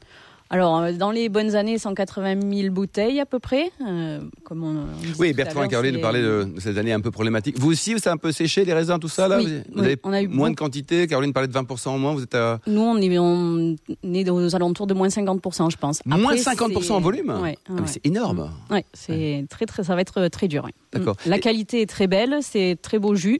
Alors, 0.50 0.77
euh, 0.77 0.91
dans 0.91 1.12
les 1.12 1.29
bonnes 1.29 1.55
années, 1.55 1.77
180 1.77 2.41
000 2.41 2.71
bouteilles 2.71 3.19
à 3.19 3.25
peu 3.25 3.39
près. 3.39 3.71
Euh, 3.85 4.19
comme 4.43 4.63
on, 4.63 4.83
on 4.83 5.19
oui, 5.19 5.33
Bertrand 5.33 5.63
et 5.63 5.67
Caroline 5.67 6.00
parlaient 6.00 6.21
de, 6.21 6.43
de, 6.43 6.59
ces 6.59 6.77
années 6.77 6.93
un 6.93 7.00
peu 7.00 7.12
problématiques. 7.12 7.57
Vous 7.57 7.71
aussi, 7.71 7.95
c'est 7.97 8.09
un 8.09 8.17
peu 8.17 8.31
séché, 8.31 8.63
les 8.63 8.73
raisins, 8.73 9.00
tout 9.00 9.07
ça 9.07 9.27
là 9.27 9.38
oui, 9.38 9.62
Vous, 9.71 9.79
oui, 9.79 9.85
avez 9.85 10.00
on 10.03 10.13
a 10.13 10.21
eu 10.21 10.27
moins 10.27 10.51
de 10.51 10.55
quantité 10.55 11.07
Caroline 11.07 11.33
parlait 11.33 11.47
de 11.47 11.53
20% 11.53 11.89
en 11.89 11.97
moins, 11.97 12.13
vous 12.13 12.23
êtes 12.23 12.35
à... 12.35 12.59
Nous, 12.67 12.81
on 12.81 12.97
est, 12.97 13.17
on 13.17 13.75
est 14.13 14.29
aux 14.29 14.55
alentours 14.55 14.88
de 14.88 14.93
moins 14.93 15.07
50%, 15.07 15.71
je 15.71 15.77
pense. 15.77 16.01
Après, 16.05 16.19
moins 16.19 16.35
50% 16.35 16.91
en 16.91 17.00
volume 17.00 17.29
ouais, 17.41 17.57
ah, 17.67 17.73
ouais. 17.73 17.81
C'est 17.85 18.05
énorme. 18.05 18.51
Oui, 18.69 18.79
c'est 18.93 19.45
très, 19.50 19.65
très, 19.65 19.83
ça 19.83 19.95
va 19.95 20.01
être 20.01 20.27
très 20.27 20.47
dur. 20.47 20.67
D'accord. 20.91 21.15
La 21.25 21.39
qualité 21.39 21.81
est 21.81 21.89
très 21.89 22.07
belle, 22.07 22.38
c'est 22.41 22.77
très 22.81 23.00
beau 23.00 23.15
jus. 23.15 23.39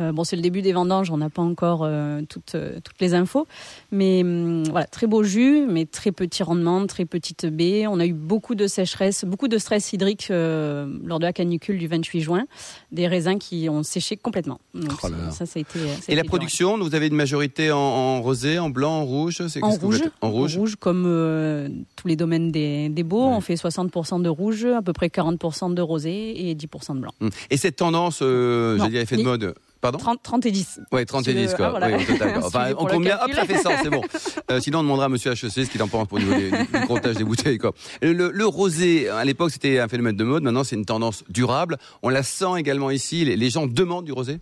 Euh, 0.00 0.12
bon, 0.12 0.24
c'est 0.24 0.36
le 0.36 0.42
début 0.42 0.62
des 0.62 0.72
vendanges, 0.72 1.10
on 1.10 1.16
n'a 1.16 1.30
pas 1.30 1.42
encore 1.42 1.82
euh, 1.82 2.22
toutes, 2.28 2.54
euh, 2.54 2.78
toutes 2.82 3.00
les 3.00 3.14
infos. 3.14 3.46
Mais 3.90 4.22
hum, 4.22 4.64
voilà, 4.64 4.86
très 4.86 5.06
beau 5.06 5.22
jus, 5.22 5.66
mais 5.68 5.86
très 5.86 6.12
petit 6.12 6.42
rendement, 6.42 6.86
très 6.86 7.04
petite 7.04 7.46
baie. 7.46 7.86
On 7.86 8.00
a 8.00 8.06
eu 8.06 8.12
beaucoup 8.12 8.54
de 8.54 8.66
sécheresse, 8.66 9.24
beaucoup 9.24 9.48
de 9.48 9.58
stress 9.58 9.92
hydrique 9.92 10.28
euh, 10.30 10.86
lors 11.04 11.18
de 11.18 11.24
la 11.24 11.32
canicule 11.32 11.78
du 11.78 11.86
28 11.86 12.20
juin. 12.20 12.44
Des 12.92 13.06
raisins 13.06 13.38
qui 13.38 13.68
ont 13.68 13.82
séché 13.82 14.16
complètement. 14.16 14.60
Donc, 14.74 14.92
oh 15.02 15.08
ça, 15.30 15.46
ça 15.46 15.58
a 15.58 15.60
été. 15.60 15.78
Ça 15.78 15.84
a 15.84 15.88
Et 15.88 16.12
été 16.12 16.14
la 16.14 16.24
production, 16.24 16.78
vous 16.78 16.94
avez 16.94 17.06
une 17.08 17.14
majorité 17.16 17.72
en, 17.72 17.78
en, 17.78 18.22
rosé, 18.22 18.58
en 18.58 18.70
blanc, 18.70 19.00
en 19.00 19.04
rouge 19.04 19.40
en 19.62 19.70
rouge, 19.70 20.02
en 20.20 20.30
rouge, 20.30 20.56
en 20.56 20.60
rouge, 20.60 20.76
comme 20.76 21.04
euh, 21.06 21.68
tous 21.96 22.08
les 22.08 22.16
domaines 22.16 22.50
des, 22.50 22.88
des 22.88 23.02
beaux. 23.02 23.26
Ouais. 23.26 23.34
On 23.34 23.40
fait 23.40 23.54
60% 23.54 24.22
de 24.22 24.28
rouge, 24.28 24.64
à 24.64 24.82
peu 24.82 24.92
près 24.92 25.08
40% 25.08 25.74
de 25.74 25.82
rosé 25.82 26.50
et 26.50 26.54
10% 26.54 26.94
de 26.94 27.00
blanc. 27.00 27.12
Et 27.50 27.56
cette 27.56 27.76
tendance, 27.76 28.20
euh, 28.22 28.78
j'allais 28.78 28.90
dire, 28.90 29.00
effet 29.00 29.16
de 29.16 29.22
mode 29.22 29.54
Pardon 29.80 29.98
30, 29.98 30.20
30 30.22 30.46
et 30.46 30.50
10. 30.50 30.80
Oui, 30.92 31.06
30 31.06 31.28
et 31.28 31.34
10, 31.34 31.54
quoi. 31.54 31.66
Ah, 31.66 31.70
voilà. 31.70 31.96
oui, 31.96 32.04
total, 32.04 32.38
enfin, 32.42 32.72
on 32.78 32.86
compte 32.86 33.02
bien, 33.02 33.18
hop, 33.22 33.32
ça 33.32 33.44
fait 33.44 33.58
100, 33.58 33.70
c'est 33.82 33.90
bon. 33.90 34.02
Euh, 34.50 34.60
sinon, 34.60 34.80
on 34.80 34.82
demandera 34.82 35.06
à 35.06 35.08
monsieur 35.08 35.30
HEC 35.30 35.50
ce 35.50 35.70
qu'il 35.70 35.82
en 35.82 35.88
pense 35.88 36.08
pour 36.08 36.18
le 36.18 36.24
niveau 36.24 36.56
du 36.56 36.86
comptage 36.86 37.16
des 37.16 37.24
bouteilles, 37.24 37.58
quoi. 37.58 37.72
Le, 38.02 38.30
le 38.32 38.46
rosé, 38.46 39.08
à 39.08 39.24
l'époque, 39.24 39.50
c'était 39.52 39.78
un 39.78 39.88
phénomène 39.88 40.16
de 40.16 40.24
mode. 40.24 40.42
Maintenant, 40.42 40.64
c'est 40.64 40.76
une 40.76 40.84
tendance 40.84 41.22
durable. 41.28 41.78
On 42.02 42.08
la 42.08 42.22
sent 42.22 42.58
également 42.58 42.90
ici. 42.90 43.24
Les, 43.24 43.36
les 43.36 43.50
gens 43.50 43.66
demandent 43.66 44.04
du 44.04 44.12
rosé? 44.12 44.40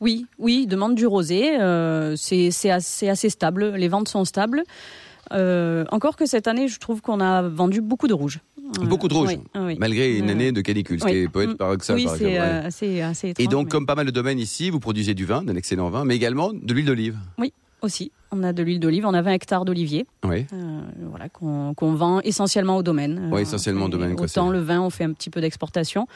Oui, 0.00 0.26
oui, 0.38 0.66
demandent 0.66 0.94
du 0.96 1.06
rosé. 1.06 1.58
Euh, 1.60 2.14
c'est 2.16 2.50
assez, 2.70 3.08
assez 3.08 3.30
stable. 3.30 3.74
Les 3.76 3.88
ventes 3.88 4.08
sont 4.08 4.24
stables. 4.24 4.64
Euh, 5.32 5.84
encore 5.90 6.16
que 6.16 6.26
cette 6.26 6.46
année, 6.46 6.68
je 6.68 6.78
trouve 6.78 7.00
qu'on 7.00 7.20
a 7.20 7.42
vendu 7.42 7.80
beaucoup 7.80 8.08
de 8.08 8.14
rouge. 8.14 8.40
Beaucoup 8.82 9.08
de 9.08 9.14
rouge, 9.14 9.28
oui, 9.30 9.38
oui. 9.54 9.76
malgré 9.78 10.16
une 10.16 10.30
année 10.30 10.52
de 10.52 10.60
canicule, 10.60 11.00
ce 11.00 11.06
qui 11.06 11.12
Oui. 11.22 11.28
peut 11.28 11.42
être 11.42 11.50
Mm. 11.52 11.56
paradoxal. 11.56 11.96
Oui, 11.96 12.04
par 12.04 12.16
c'est 12.16 12.38
euh, 12.38 12.62
assez, 12.66 13.00
assez 13.00 13.28
Et 13.28 13.30
étrange, 13.30 13.48
donc, 13.48 13.64
mais- 13.66 13.70
comme 13.70 13.86
pas 13.86 13.94
mal 13.94 14.06
de 14.06 14.10
domaines 14.10 14.38
ici, 14.38 14.70
vous 14.70 14.80
produisez 14.80 15.14
du 15.14 15.24
vin, 15.24 15.42
d'un 15.42 15.56
excellent 15.56 15.90
vin, 15.90 16.04
mais 16.04 16.16
également 16.16 16.52
de 16.52 16.72
l'huile 16.74 16.86
d'olive. 16.86 17.16
aussi. 17.82 18.10
On 18.36 18.42
a 18.42 18.52
de 18.52 18.62
l'huile 18.64 18.80
d'olive, 18.80 19.06
on 19.06 19.14
a 19.14 19.22
20 19.22 19.30
hectares 19.32 19.64
d'olivier, 19.64 20.06
Oui. 20.24 20.44
euh, 20.52 20.80
voilà, 21.08 21.28
qu'on 21.28 21.72
vend 21.94 22.20
essentiellement 22.22 22.76
au 22.76 22.82
domaine. 22.82 23.30
Euh, 23.32 23.36
essentiellement 23.38 23.84
au 23.84 23.88
domaine, 23.88 24.16
quoi, 24.16 24.24
Autant 24.26 24.50
le 24.50 24.58
vin, 24.58 24.80
on 24.80 24.90
fait 24.90 25.04
un 25.04 25.12
petit 25.12 25.30
peu 25.30 25.40
d'exportation, 25.40 26.08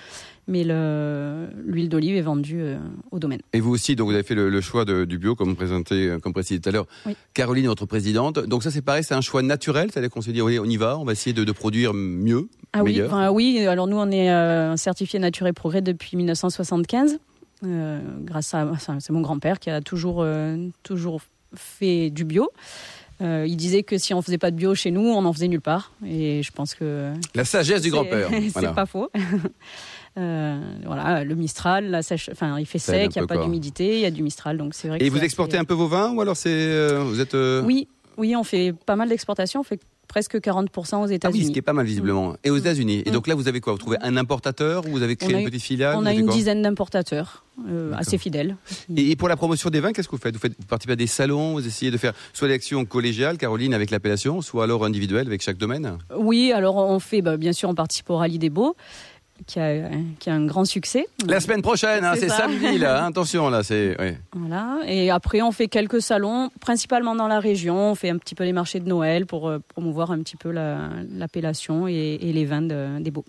mais 0.48 0.64
le- 0.64 1.46
l'huile 1.64 1.88
d'olive 1.88 2.16
est 2.16 2.20
vendue 2.22 2.60
euh, 2.60 2.78
au 3.12 3.20
domaine. 3.20 3.38
Et 3.52 3.60
vous 3.60 3.70
aussi, 3.70 3.94
donc 3.94 4.08
vous 4.08 4.14
avez 4.14 4.24
fait 4.24 4.34
le, 4.34 4.48
le 4.50 4.60
choix 4.60 4.84
de- 4.84 5.04
du 5.04 5.16
bio, 5.18 5.36
comme 5.36 5.54
présenté, 5.54 6.16
comme 6.20 6.32
précisé 6.32 6.58
tout 6.60 6.68
à 6.70 6.72
l'heure. 6.72 6.86
Oui. 7.06 7.14
Caroline, 7.34 7.66
votre 7.68 7.86
présidente. 7.86 8.40
Donc 8.40 8.64
ça, 8.64 8.72
c'est 8.72 8.82
pareil, 8.82 9.04
c'est 9.04 9.14
un 9.14 9.20
choix 9.20 9.42
naturel, 9.42 9.90
c'est-à-dire 9.92 10.10
qu'on 10.10 10.20
s'est 10.20 10.32
dit, 10.32 10.40
allez, 10.40 10.58
on 10.58 10.64
y 10.64 10.76
va, 10.76 10.98
on 10.98 11.04
va 11.04 11.12
essayer 11.12 11.32
de, 11.32 11.44
de 11.44 11.52
produire 11.52 11.94
mieux, 11.94 12.48
Ah 12.72 12.82
oui, 12.82 13.00
enfin, 13.06 13.30
oui, 13.30 13.64
alors 13.66 13.86
nous 13.86 13.96
on 13.96 14.10
est 14.10 14.30
euh, 14.32 14.76
certifié 14.76 15.20
Nature 15.20 15.46
et 15.46 15.52
Progrès 15.52 15.82
depuis 15.82 16.16
1975, 16.16 17.18
euh, 17.64 18.00
grâce 18.24 18.54
à, 18.54 18.68
c'est 18.98 19.12
mon 19.12 19.20
grand-père 19.20 19.60
qui 19.60 19.70
a 19.70 19.80
toujours, 19.80 20.18
euh, 20.22 20.56
toujours 20.82 21.20
fait 21.54 22.10
du 22.10 22.24
bio. 22.24 22.50
Euh, 23.20 23.46
il 23.48 23.56
disait 23.56 23.82
que 23.82 23.98
si 23.98 24.14
on 24.14 24.22
faisait 24.22 24.38
pas 24.38 24.50
de 24.52 24.56
bio 24.56 24.74
chez 24.76 24.90
nous, 24.92 25.00
on 25.08 25.24
en 25.24 25.32
faisait 25.32 25.48
nulle 25.48 25.60
part. 25.60 25.92
Et 26.06 26.42
je 26.44 26.52
pense 26.52 26.74
que 26.74 27.12
La 27.34 27.44
sagesse 27.44 27.82
du 27.82 27.90
grand-père. 27.90 28.28
c'est 28.30 28.48
Voilà. 28.50 28.72
pas 28.72 28.86
faux. 28.86 29.10
Euh, 30.16 30.60
voilà, 30.84 31.22
le 31.22 31.34
Mistral, 31.36 31.90
la 31.90 32.02
sèche, 32.02 32.28
enfin, 32.32 32.58
il 32.58 32.66
fait 32.66 32.80
Ça 32.80 32.92
sec, 32.94 33.12
il 33.14 33.18
n'y 33.20 33.24
a 33.24 33.26
pas 33.28 33.36
d'humidité, 33.36 33.94
il 33.94 34.00
y 34.00 34.04
a 34.06 34.10
du 34.10 34.24
Mistral, 34.24 34.56
donc 34.58 34.74
c'est 34.74 34.88
vrai. 34.88 34.98
que 34.98 35.04
Et 35.04 35.10
vous 35.10 35.22
exportez 35.22 35.52
assez- 35.54 35.60
un 35.60 35.64
peu 35.64 35.74
vos 35.74 35.86
vins 35.86 36.12
ou 36.12 36.20
alors 36.20 36.36
c'est 36.36 36.48
euh, 36.50 37.04
vous 37.04 37.20
êtes 37.20 37.34
Oui, 37.64 37.86
oui, 38.16 38.34
on 38.34 38.42
fait 38.42 38.74
pas 38.84 38.96
mal 38.96 39.08
d'exportations, 39.10 39.60
on 39.60 39.64
fait 39.64 39.78
presque 40.08 40.36
40% 40.36 40.96
aux 40.96 40.96
Ah 40.96 41.00
oui, 41.02 41.08
ce 41.08 41.14
États-Unis. 41.14 41.52
qui 41.52 41.58
est 41.58 41.62
pas 41.62 41.72
mal 41.72 41.86
visiblement. 41.86 42.34
Et 42.42 42.50
aux 42.50 42.56
États-Unis. 42.56 43.02
Et 43.06 43.10
Mm. 43.10 43.12
donc 43.12 43.26
là, 43.26 43.34
vous 43.34 43.46
avez 43.46 43.60
quoi? 43.60 43.74
Vous 43.74 43.78
trouvez 43.78 43.98
un 44.00 44.16
importateur 44.16 44.86
ou 44.86 44.90
vous 44.90 45.02
avez 45.02 45.14
créé 45.16 45.34
a 45.34 45.38
une 45.38 45.44
petite 45.44 45.62
filiale? 45.62 45.96
on 45.96 46.06
a 46.06 46.12
une 46.14 46.26
dizaine 46.26 46.62
d'importateurs, 46.62 47.44
euh, 47.68 47.92
assez 47.94 48.18
fidèles. 48.18 48.56
Et 48.96 49.10
et 49.12 49.16
pour 49.16 49.28
la 49.28 49.36
promotion 49.36 49.70
des 49.70 49.80
vins, 49.80 49.92
qu'est-ce 49.92 50.08
que 50.08 50.16
vous 50.16 50.22
faites? 50.22 50.34
Vous, 50.34 50.40
faites 50.40 50.54
vous 50.58 50.66
participez 50.66 50.94
à 50.94 50.96
des 50.96 51.06
salons, 51.06 51.52
vous 51.52 51.66
essayez 51.66 51.90
de 51.90 51.96
faire 51.98 52.12
soit 52.32 52.48
des 52.48 52.54
actions 52.54 52.84
collégiales, 52.84 53.36
Caroline, 53.38 53.74
avec 53.74 53.90
l'appellation, 53.90 54.40
soit 54.42 54.64
alors 54.64 54.84
individuelles 54.84 55.26
avec 55.26 55.42
chaque 55.42 55.58
domaine? 55.58 55.98
Oui, 56.16 56.52
alors 56.52 56.76
on 56.76 56.98
fait, 56.98 57.22
bah, 57.22 57.36
bien 57.36 57.52
sûr, 57.52 57.68
on 57.68 57.74
participe 57.74 58.08
au 58.10 58.16
Rallye 58.16 58.38
des 58.38 58.50
Beaux, 58.50 58.76
qui 59.46 59.58
a, 59.60 59.88
qui 60.18 60.30
a 60.30 60.34
un 60.34 60.44
grand 60.46 60.64
succès. 60.64 61.06
La 61.26 61.40
semaine 61.40 61.62
prochaine, 61.62 62.04
hein, 62.04 62.14
C'est 62.16 62.28
samedi 62.28 62.78
là, 62.78 63.04
hein, 63.04 63.08
attention 63.08 63.48
là, 63.50 63.62
c'est. 63.62 63.96
Voilà. 64.32 64.78
Et 64.86 65.10
après, 65.10 65.42
on 65.42 65.52
fait 65.52 65.68
quelques 65.68 66.02
salons, 66.02 66.50
principalement 66.60 67.14
dans 67.14 67.28
la 67.28 67.40
région. 67.40 67.90
On 67.92 67.94
fait 67.94 68.10
un 68.10 68.18
petit 68.18 68.34
peu 68.34 68.44
les 68.44 68.52
marchés 68.52 68.80
de 68.80 68.88
Noël 68.88 69.26
pour 69.26 69.48
euh, 69.48 69.58
promouvoir 69.68 70.10
un 70.10 70.18
petit 70.20 70.36
peu 70.36 70.50
la- 70.50 70.90
l'appellation 71.12 71.88
et, 71.88 72.18
et 72.20 72.32
les 72.32 72.44
vins 72.44 72.62
de- 72.62 73.00
des 73.00 73.10
Beaux. 73.10 73.24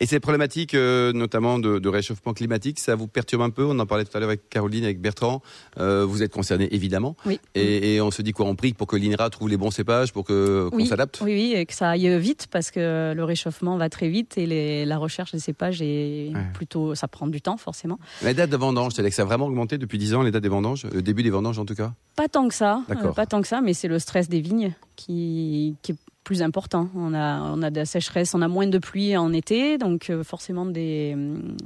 Et 0.00 0.06
ces 0.06 0.20
problématiques, 0.20 0.74
euh, 0.74 1.12
notamment 1.12 1.58
de, 1.58 1.78
de 1.78 1.88
réchauffement 1.88 2.32
climatique, 2.34 2.78
ça 2.78 2.94
vous 2.94 3.06
perturbe 3.06 3.42
un 3.42 3.50
peu? 3.50 3.64
On 3.64 3.78
en 3.78 3.86
parlait 3.86 4.04
tout 4.04 4.16
à 4.16 4.20
l'heure 4.20 4.28
avec 4.30 4.48
Caroline, 4.48 4.84
avec 4.84 5.00
Bertrand. 5.00 5.42
Euh, 5.78 6.04
vous 6.04 6.22
êtes 6.22 6.32
concerné 6.32 6.68
évidemment. 6.74 7.16
Oui. 7.26 7.40
Et, 7.54 7.94
et 7.94 8.00
on 8.00 8.10
se 8.10 8.22
dit 8.22 8.32
quoi? 8.32 8.46
On 8.46 8.56
prie 8.56 8.72
pour 8.74 8.86
que 8.86 8.96
l'INRA 8.96 9.30
trouve 9.30 9.48
les 9.48 9.56
bons 9.56 9.70
cépages, 9.70 10.12
pour 10.12 10.24
qu'on 10.24 10.68
Oui, 10.72 10.86
s'adapte? 10.86 11.20
Oui, 11.22 11.32
oui, 11.32 11.52
et 11.56 11.66
que 11.66 11.74
ça 11.74 11.90
aille 11.90 12.18
vite 12.18 12.48
parce 12.50 12.70
que 12.70 13.12
le 13.14 13.24
réchauffement 13.24 13.76
va 13.76 13.88
très 13.88 14.08
vite 14.08 14.36
et 14.38 14.46
les- 14.46 14.84
la 14.84 14.98
recherche 14.98 15.34
cépages 15.44 15.80
est 15.82 16.30
Ouais. 16.34 16.40
plutôt, 16.54 16.94
ça 16.94 17.06
prend 17.08 17.26
du 17.26 17.40
temps 17.40 17.56
forcément. 17.56 17.98
La 18.22 18.34
date 18.34 18.50
de 18.50 18.56
vendange, 18.56 18.92
c'est-à-dire 18.92 19.10
que 19.10 19.16
ça 19.16 19.22
a 19.22 19.26
vraiment 19.26 19.46
augmenté 19.46 19.78
depuis 19.78 19.98
10 19.98 20.14
ans, 20.14 20.22
les 20.22 20.30
dates 20.30 20.42
des 20.42 20.48
vendanges, 20.48 20.86
le 20.92 21.02
début 21.02 21.22
des 21.22 21.30
vendanges 21.30 21.58
en 21.58 21.64
tout 21.64 21.74
cas? 21.74 21.92
Pas 22.16 22.28
tant 22.28 22.48
que 22.48 22.54
ça, 22.54 22.82
euh, 22.90 23.12
pas 23.12 23.26
tant 23.26 23.40
que 23.42 23.48
ça, 23.48 23.60
mais 23.60 23.74
c'est 23.74 23.88
le 23.88 23.98
stress 23.98 24.28
des 24.28 24.40
vignes 24.40 24.72
qui, 24.96 25.76
qui 25.82 25.92
est 25.92 25.96
plus 26.24 26.40
important. 26.42 26.88
On 26.96 27.12
a, 27.14 27.40
on 27.42 27.60
a 27.62 27.70
de 27.70 27.76
la 27.76 27.84
sécheresse, 27.84 28.34
on 28.34 28.40
a 28.42 28.48
moins 28.48 28.66
de 28.66 28.78
pluie 28.78 29.16
en 29.16 29.32
été, 29.32 29.76
donc 29.78 30.08
euh, 30.10 30.24
forcément 30.24 30.64
des 30.66 31.12
hum, 31.14 31.56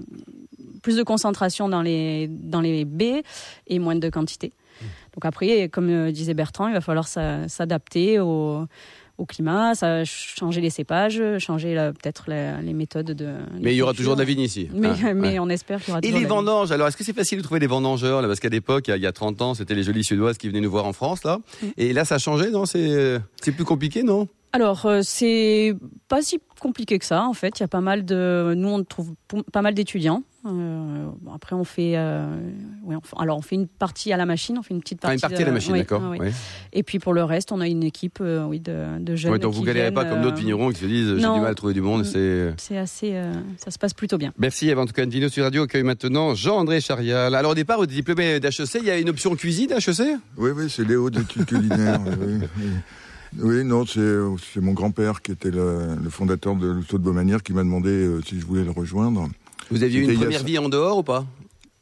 plus 0.82 0.96
de 0.96 1.02
concentration 1.02 1.68
dans 1.68 1.82
les 1.82 2.28
dans 2.28 2.60
les 2.60 2.84
baies 2.84 3.22
et 3.66 3.78
moins 3.78 3.96
de 3.96 4.08
quantité. 4.10 4.52
Donc 5.14 5.24
après, 5.24 5.68
comme 5.68 5.88
euh, 5.90 6.12
disait 6.12 6.34
Bertrand, 6.34 6.68
il 6.68 6.74
va 6.74 6.80
falloir 6.80 7.08
s'a- 7.08 7.48
s'adapter 7.48 8.20
au, 8.20 8.64
au 9.18 9.26
climat, 9.26 9.74
ça, 9.74 10.04
changer 10.04 10.60
les 10.60 10.70
cépages, 10.70 11.20
changer 11.38 11.74
la- 11.74 11.92
peut-être 11.92 12.26
les 12.62 12.72
méthodes 12.72 13.10
de. 13.10 13.28
Mais 13.60 13.74
il 13.74 13.76
y 13.76 13.82
aura 13.82 13.92
toujours 13.92 14.14
de 14.14 14.20
la 14.20 14.24
vigne 14.24 14.40
ici. 14.40 14.68
Mais, 14.72 14.90
mais 15.14 15.30
ouais. 15.32 15.38
on 15.40 15.48
espère 15.48 15.80
qu'il 15.80 15.88
y 15.88 15.90
aura 15.92 15.98
Et 15.98 16.02
toujours 16.02 16.18
les 16.20 16.24
de 16.24 16.28
la 16.30 16.34
vigne. 16.36 16.46
vendanges, 16.46 16.70
alors 16.72 16.86
est-ce 16.88 16.96
que 16.96 17.02
c'est 17.04 17.12
facile 17.12 17.38
de 17.38 17.42
trouver 17.42 17.58
des 17.60 17.66
vendangeurs 17.66 18.22
là? 18.22 18.28
Parce 18.28 18.38
qu'à 18.40 18.48
l'époque, 18.48 18.86
il 18.88 18.90
y 18.92 18.94
a- 18.94 18.96
il 18.96 19.02
y 19.02 19.06
a 19.06 19.12
30 19.12 19.42
ans, 19.42 19.54
c'était 19.54 19.74
les 19.74 19.82
jolies 19.82 20.04
Suédoises 20.04 20.38
qui 20.38 20.48
veneient 20.48 20.60
nous 20.60 20.70
voir 20.70 20.86
en 20.86 20.92
France 20.92 21.24
là. 21.24 21.38
Et 21.76 21.92
là, 21.92 22.04
ça 22.04 22.14
a 22.14 22.18
changé, 22.18 22.50
non? 22.50 22.64
C'est 22.64 23.20
plus 23.54 23.64
compliqué, 23.64 24.02
non? 24.04 24.28
Alors, 24.52 24.86
euh, 24.86 25.00
c'est 25.02 25.74
pas 26.08 26.22
si 26.22 26.40
compliqué 26.60 26.98
que 26.98 27.04
ça, 27.04 27.24
en 27.24 27.34
fait. 27.34 27.58
Il 27.58 27.62
y 27.62 27.64
a 27.64 27.68
pas 27.68 27.82
mal 27.82 28.04
de. 28.04 28.54
Nous, 28.56 28.68
on 28.68 28.82
trouve 28.82 29.12
pas 29.52 29.60
mal 29.62 29.74
d'étudiants. 29.74 30.22
Euh, 30.46 31.08
bon, 31.20 31.32
après, 31.34 31.54
on 31.54 31.64
fait. 31.64 31.92
euh, 31.96 32.24
ouais, 32.84 32.96
on 32.96 33.00
fait- 33.02 33.16
alors, 33.18 33.36
on 33.36 33.42
fait 33.42 33.56
une 33.56 33.66
partie 33.66 34.10
à 34.12 34.16
la 34.16 34.24
machine, 34.24 34.56
on 34.58 34.62
fait 34.62 34.72
une 34.72 34.80
petite 34.80 35.00
Ah, 35.02 35.08
partie. 35.08 35.16
une 35.16 35.20
partie 35.20 35.34
à 35.34 35.38
de- 35.44 35.44
la 35.50 35.52
machine, 35.52 35.74
d'accord. 35.76 36.00
ah, 36.02 36.10
ouais. 36.10 36.32
Et 36.72 36.82
puis, 36.82 36.98
pour 36.98 37.12
le 37.12 37.24
reste, 37.24 37.52
on 37.52 37.60
a 37.60 37.66
une 37.68 37.82
équipe 37.82 38.20
euh, 38.22 38.44
oui, 38.46 38.58
de, 38.58 38.98
de 38.98 39.16
jeunes. 39.16 39.32
Ouais, 39.32 39.38
donc 39.38 39.52
vous 39.52 39.60
qui 39.60 39.66
galérez 39.66 39.92
pas 39.92 40.06
comme 40.06 40.22
d'autres 40.22 40.38
vignerons 40.38 40.70
qui 40.70 40.80
se 40.80 40.86
disent 40.86 41.08
j'ai 41.08 41.14
du 41.16 41.40
mal 41.40 41.46
à 41.46 41.54
trouver 41.54 41.74
du 41.74 41.82
monde. 41.82 42.00
Mm. 42.00 42.04
C'est 42.04 42.54
C'est 42.56 42.78
assez. 42.78 43.10
euh, 43.16 43.32
ça 43.58 43.70
se 43.70 43.78
passe 43.78 43.92
plutôt 43.92 44.16
bien. 44.16 44.32
Merci. 44.38 44.72
En 44.72 44.86
tout 44.86 44.94
cas, 44.94 45.04
Vino 45.04 45.28
sur 45.28 45.44
Radio 45.44 45.64
accueille 45.64 45.82
maintenant 45.82 46.34
Jean-André 46.34 46.80
Charial. 46.80 47.34
Alors 47.34 47.50
au 47.52 47.54
départ, 47.54 47.76
vous 47.76 47.84
êtes 47.84 47.90
diplômé 47.90 48.40
d'HEC. 48.40 48.76
Il 48.80 48.84
y 48.86 48.90
a 48.90 48.98
une 48.98 49.10
option 49.10 49.34
cuisine 49.36 49.72
à 49.72 49.76
HEC? 49.76 50.16
Oui, 50.38 50.50
oui, 50.56 50.70
c'est 50.70 50.86
Léo 50.88 51.10
d'études 51.10 51.44
culinaires. 51.44 52.00
oui, 52.06 52.38
oui. 52.58 52.70
Oui, 53.38 53.64
non, 53.64 53.84
c'est 53.86 54.60
mon 54.60 54.72
grand-père 54.72 55.20
qui 55.22 55.32
était 55.32 55.50
le, 55.50 55.96
le 56.02 56.10
fondateur 56.10 56.54
de 56.56 56.66
l'Ousto 56.68 56.98
de 56.98 57.02
Beaumanière 57.02 57.42
qui 57.42 57.52
m'a 57.52 57.62
demandé 57.62 57.90
euh, 57.90 58.20
si 58.26 58.40
je 58.40 58.46
voulais 58.46 58.64
le 58.64 58.70
rejoindre. 58.70 59.28
Vous 59.70 59.82
aviez 59.82 60.00
une 60.00 60.10
a 60.10 60.14
première 60.14 60.44
vie 60.44 60.58
en 60.58 60.68
dehors 60.68 60.98
ou 60.98 61.02
pas? 61.02 61.26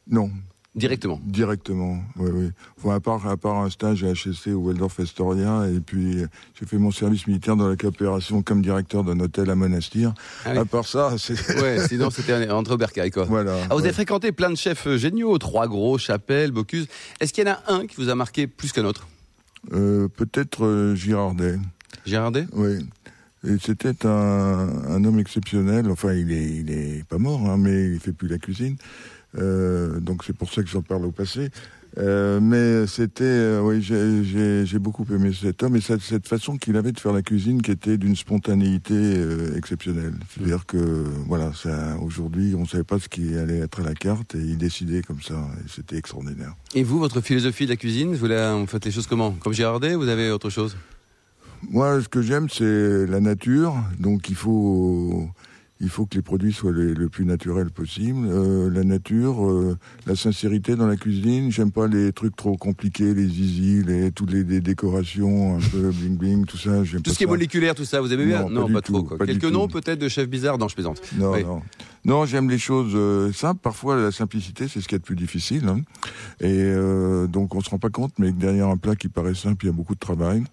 Non, 0.09 0.29
Directement. 0.75 1.19
directement. 1.25 1.97
Oui, 2.17 2.29
oui. 2.31 2.49
Enfin, 2.77 2.95
à 2.95 2.99
part, 2.99 3.25
à 3.27 3.35
part 3.35 3.55
un 3.57 3.69
stage 3.71 4.03
à 4.03 4.13
HSC 4.13 4.49
au 4.49 4.57
Waldorf 4.59 4.99
Astoria, 4.99 5.67
et 5.73 5.79
puis 5.79 6.17
j'ai 6.59 6.65
fait 6.67 6.77
mon 6.77 6.91
service 6.91 7.25
militaire 7.25 7.55
dans 7.55 7.67
la 7.67 7.75
coopération 7.75 8.43
comme 8.43 8.61
directeur 8.61 9.03
d'un 9.03 9.19
hôtel 9.19 9.49
à 9.49 9.55
Monastir. 9.55 10.13
Ah 10.45 10.49
oui. 10.51 10.57
À 10.59 10.65
part 10.65 10.85
ça, 10.85 11.15
c'est 11.17 11.33
Ouais, 11.61 11.87
sinon 11.87 12.11
c'était 12.11 12.51
entre 12.51 12.77
Bercaille 12.77 13.09
quoi. 13.09 13.23
voilà. 13.23 13.55
Ah, 13.63 13.67
vous 13.71 13.77
ouais. 13.77 13.83
avez 13.85 13.93
fréquenté 13.93 14.31
plein 14.31 14.51
de 14.51 14.55
chefs 14.55 14.85
euh, 14.85 14.97
géniaux, 14.97 15.37
Trois 15.39 15.67
Gros, 15.67 15.97
Chapelle, 15.97 16.51
Bocuse. 16.51 16.87
Est-ce 17.19 17.33
qu'il 17.33 17.47
y 17.47 17.49
en 17.49 17.53
a 17.53 17.73
un 17.73 17.87
qui 17.87 17.95
vous 17.95 18.09
a 18.09 18.15
marqué 18.15 18.45
plus 18.45 18.71
qu'un 18.71 18.85
autre? 18.85 19.07
Euh, 19.73 20.07
Peut-être 20.07 20.65
euh, 20.65 20.95
Girardet. 20.95 21.57
Gérardet 22.05 22.45
Oui. 22.53 22.87
Et 23.47 23.57
c'était 23.61 24.05
un, 24.05 24.09
un 24.09 25.03
homme 25.03 25.19
exceptionnel. 25.19 25.89
Enfin, 25.89 26.13
il 26.13 26.31
est, 26.31 26.49
il 26.49 26.71
est 26.71 27.03
pas 27.07 27.17
mort, 27.17 27.47
hein, 27.49 27.57
mais 27.57 27.91
il 27.91 27.99
fait 27.99 28.11
plus 28.11 28.27
la 28.27 28.37
cuisine. 28.39 28.75
Euh, 29.37 29.99
donc 29.99 30.23
c'est 30.25 30.35
pour 30.35 30.51
ça 30.51 30.63
que 30.63 30.69
j'en 30.69 30.81
parle 30.81 31.05
au 31.05 31.11
passé. 31.11 31.49
Euh, 31.99 32.39
mais 32.39 32.85
c'était, 32.85 33.23
euh, 33.23 33.61
oui, 33.61 33.81
j'ai- 33.81 34.77
beaucoup 34.79 35.05
aimé 35.11 35.31
cet 35.33 35.63
homme 35.63 35.75
et 35.75 35.81
cette, 35.81 36.01
cette 36.01 36.27
façon 36.27 36.57
qu'il 36.57 36.77
avait 36.77 36.91
de 36.91 36.99
faire 36.99 37.11
la 37.11 37.23
cuisine 37.23 37.61
qui 37.63 37.71
était 37.71 37.97
d'une 37.97 38.15
spontanéité 38.15 38.93
euh, 38.93 39.57
exceptionnelle. 39.57 40.13
C'est-à-dire 40.29 40.67
que, 40.67 40.77
voilà, 41.25 41.51
ça, 41.55 41.97
aujourd'hui, 41.99 42.53
on 42.55 42.65
savait 42.65 42.83
pas 42.83 42.99
ce 42.99 43.09
qui 43.09 43.35
allait 43.35 43.57
être 43.57 43.79
à 43.79 43.83
la 43.83 43.95
carte 43.95 44.35
et 44.35 44.39
il 44.39 44.57
décidait 44.59 45.01
comme 45.01 45.21
ça. 45.21 45.33
Et 45.65 45.67
c'était 45.67 45.97
extraordinaire. 45.97 46.53
Et 46.75 46.83
vous, 46.83 46.99
votre 46.99 47.21
philosophie 47.21 47.65
de 47.65 47.71
la 47.71 47.77
cuisine, 47.77 48.13
vous, 48.13 48.27
la, 48.27 48.53
vous 48.53 48.67
faites 48.67 48.85
les 48.85 48.91
choses 48.91 49.07
comment? 49.07 49.31
Comme 49.31 49.53
Gérardet, 49.53 49.95
vous 49.95 50.07
avez 50.07 50.29
autre 50.29 50.51
chose? 50.51 50.77
Moi, 51.71 52.01
ce 52.03 52.07
que 52.07 52.21
j'aime, 52.21 52.47
c'est 52.49 53.07
la 53.07 53.19
nature. 53.19 53.73
Donc, 53.99 54.29
il 54.29 54.35
faut, 54.35 55.27
il 55.79 55.89
faut 55.89 56.05
que 56.05 56.15
les 56.15 56.21
produits 56.21 56.53
soient 56.53 56.71
les- 56.71 56.93
le 56.93 57.09
plus 57.09 57.25
naturels 57.25 57.69
possible. 57.71 58.27
Euh, 58.27 58.69
la 58.69 58.83
nature, 58.83 59.45
euh, 59.47 59.77
la 60.05 60.15
sincérité 60.15 60.75
dans 60.75 60.87
la 60.87 60.95
cuisine. 60.97 61.51
J'aime 61.51 61.71
pas 61.71 61.87
les 61.87 62.11
trucs 62.13 62.35
trop 62.35 62.57
compliqués, 62.57 63.13
les 63.13 63.27
zizi, 63.27 63.83
les 63.83 64.11
toutes 64.11 64.31
les, 64.31 64.43
les 64.43 64.61
décorations 64.61 65.57
un 65.57 65.59
peu 65.59 65.91
bling 65.91 66.17
bling, 66.17 66.45
tout 66.45 66.57
ça. 66.57 66.83
J'aime 66.83 67.01
Tout 67.01 67.09
pas 67.09 67.13
ce 67.13 67.17
qui 67.17 67.23
est 67.23 67.27
moléculaire, 67.27 67.75
tout 67.75 67.85
ça, 67.85 68.01
vous 68.01 68.11
aimez 68.11 68.25
bien 68.25 68.49
Non, 68.49 68.71
pas 68.71 68.81
trop. 68.81 69.03
quoi. 69.03 69.17
pas 69.17 69.25
Quelques 69.25 69.43
noms 69.45 69.67
peut-être 69.67 69.99
de 69.99 70.07
chefs 70.09 70.29
bizarres 70.29 70.57
Non, 70.57 70.67
je 70.67 70.75
plaisante. 70.75 71.01
Non, 71.17 71.33
Oui. 71.33 71.43
non. 71.43 71.61
Non, 72.05 72.25
j'aime 72.25 72.49
les 72.49 72.57
choses 72.57 72.93
euh, 72.95 73.33
simples. 73.33 73.59
Parfois, 73.61 73.97
la 73.97 74.11
simplicité, 74.13 74.67
c'est 74.69 74.79
ce 74.79 74.87
qui 74.87 74.95
est 74.95 74.99
de 74.99 75.03
plus 75.03 75.15
difficile. 75.17 75.67
hein. 75.67 75.81
Et 76.39 76.45
euh, 76.63 77.27
donc, 77.27 77.53
on 77.53 77.59
se 77.59 77.69
rend 77.69 77.79
pas 77.79 77.89
compte, 77.89 78.13
mais 78.17 78.31
derrière 78.31 78.69
un 78.69 78.77
plat 78.77 78.95
qui 78.95 79.09
paraît 79.09 79.35
simple, 79.35 79.65
il 79.65 79.67
y 79.67 79.69
a 79.69 79.73
beaucoup 79.73 79.93
de 79.93 79.99
travail. 79.99 80.43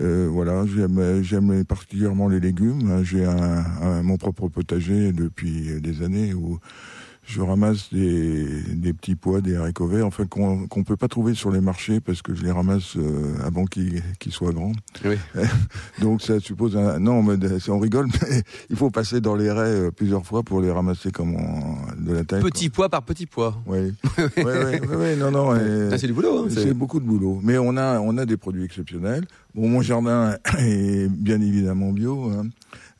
Euh, 0.00 0.28
voilà, 0.30 0.64
j'aime, 0.66 1.22
j'aime 1.22 1.64
particulièrement 1.64 2.28
les 2.28 2.38
légumes. 2.40 2.90
hein. 2.90 3.02
J'ai 3.02 3.24
un, 3.24 3.36
un- 3.82 4.02
mon 4.02 4.16
propre 4.16 4.48
potager 4.48 5.12
depuis 5.12 5.80
des 5.80 6.02
années 6.02 6.34
où 6.34 6.58
je 7.28 7.42
ramasse 7.42 7.92
des, 7.92 8.46
des 8.74 8.94
petits 8.94 9.14
pois, 9.14 9.42
des 9.42 9.54
haricots 9.56 9.86
verts, 9.86 10.06
enfin 10.06 10.24
qu'on 10.26 10.66
qu'on 10.66 10.82
peut 10.82 10.96
pas 10.96 11.08
trouver 11.08 11.34
sur 11.34 11.50
les 11.50 11.60
marchés 11.60 12.00
parce 12.00 12.22
que 12.22 12.34
je 12.34 12.42
les 12.42 12.50
ramasse 12.50 12.96
euh, 12.96 13.34
avant 13.44 13.66
qu'ils 13.66 14.02
qu'ils 14.18 14.32
soient 14.32 14.52
grands. 14.52 14.72
Oui. 15.04 15.16
Donc 16.00 16.22
ça 16.22 16.40
suppose 16.40 16.74
un... 16.76 16.98
Non, 16.98 17.22
mais 17.22 17.34
on 17.68 17.78
rigole, 17.78 18.06
mais 18.22 18.42
il 18.70 18.76
faut 18.76 18.90
passer 18.90 19.20
dans 19.20 19.34
les 19.36 19.50
raies 19.52 19.60
euh, 19.88 19.90
plusieurs 19.90 20.24
fois 20.24 20.42
pour 20.42 20.62
les 20.62 20.70
ramasser 20.70 21.10
comme 21.10 21.36
en- 21.36 21.76
de 21.98 22.12
la 22.14 22.24
taille. 22.24 22.42
Petit 22.42 22.70
pois 22.70 22.88
par 22.88 23.02
petit 23.02 23.26
pois. 23.26 23.60
Oui, 23.66 23.92
oui, 24.16 24.24
oui, 24.38 24.78
oui, 24.96 25.16
non, 25.18 25.30
non. 25.30 25.54
c'est 25.98 26.06
du 26.06 26.14
boulot. 26.14 26.44
hein, 26.44 26.48
c'est- 26.50 26.72
beaucoup 26.72 26.98
de 27.00 27.04
boulot. 27.06 27.40
Mais 27.42 27.58
on 27.58 27.76
a, 27.76 28.00
on 28.00 28.16
a 28.16 28.24
des 28.24 28.38
produits 28.38 28.64
exceptionnels. 28.64 29.26
Bon, 29.54 29.68
mon 29.68 29.82
jardin 29.82 30.34
est 30.58 31.08
bien 31.10 31.40
évidemment 31.42 31.92
bio. 31.92 32.30
hein. 32.30 32.46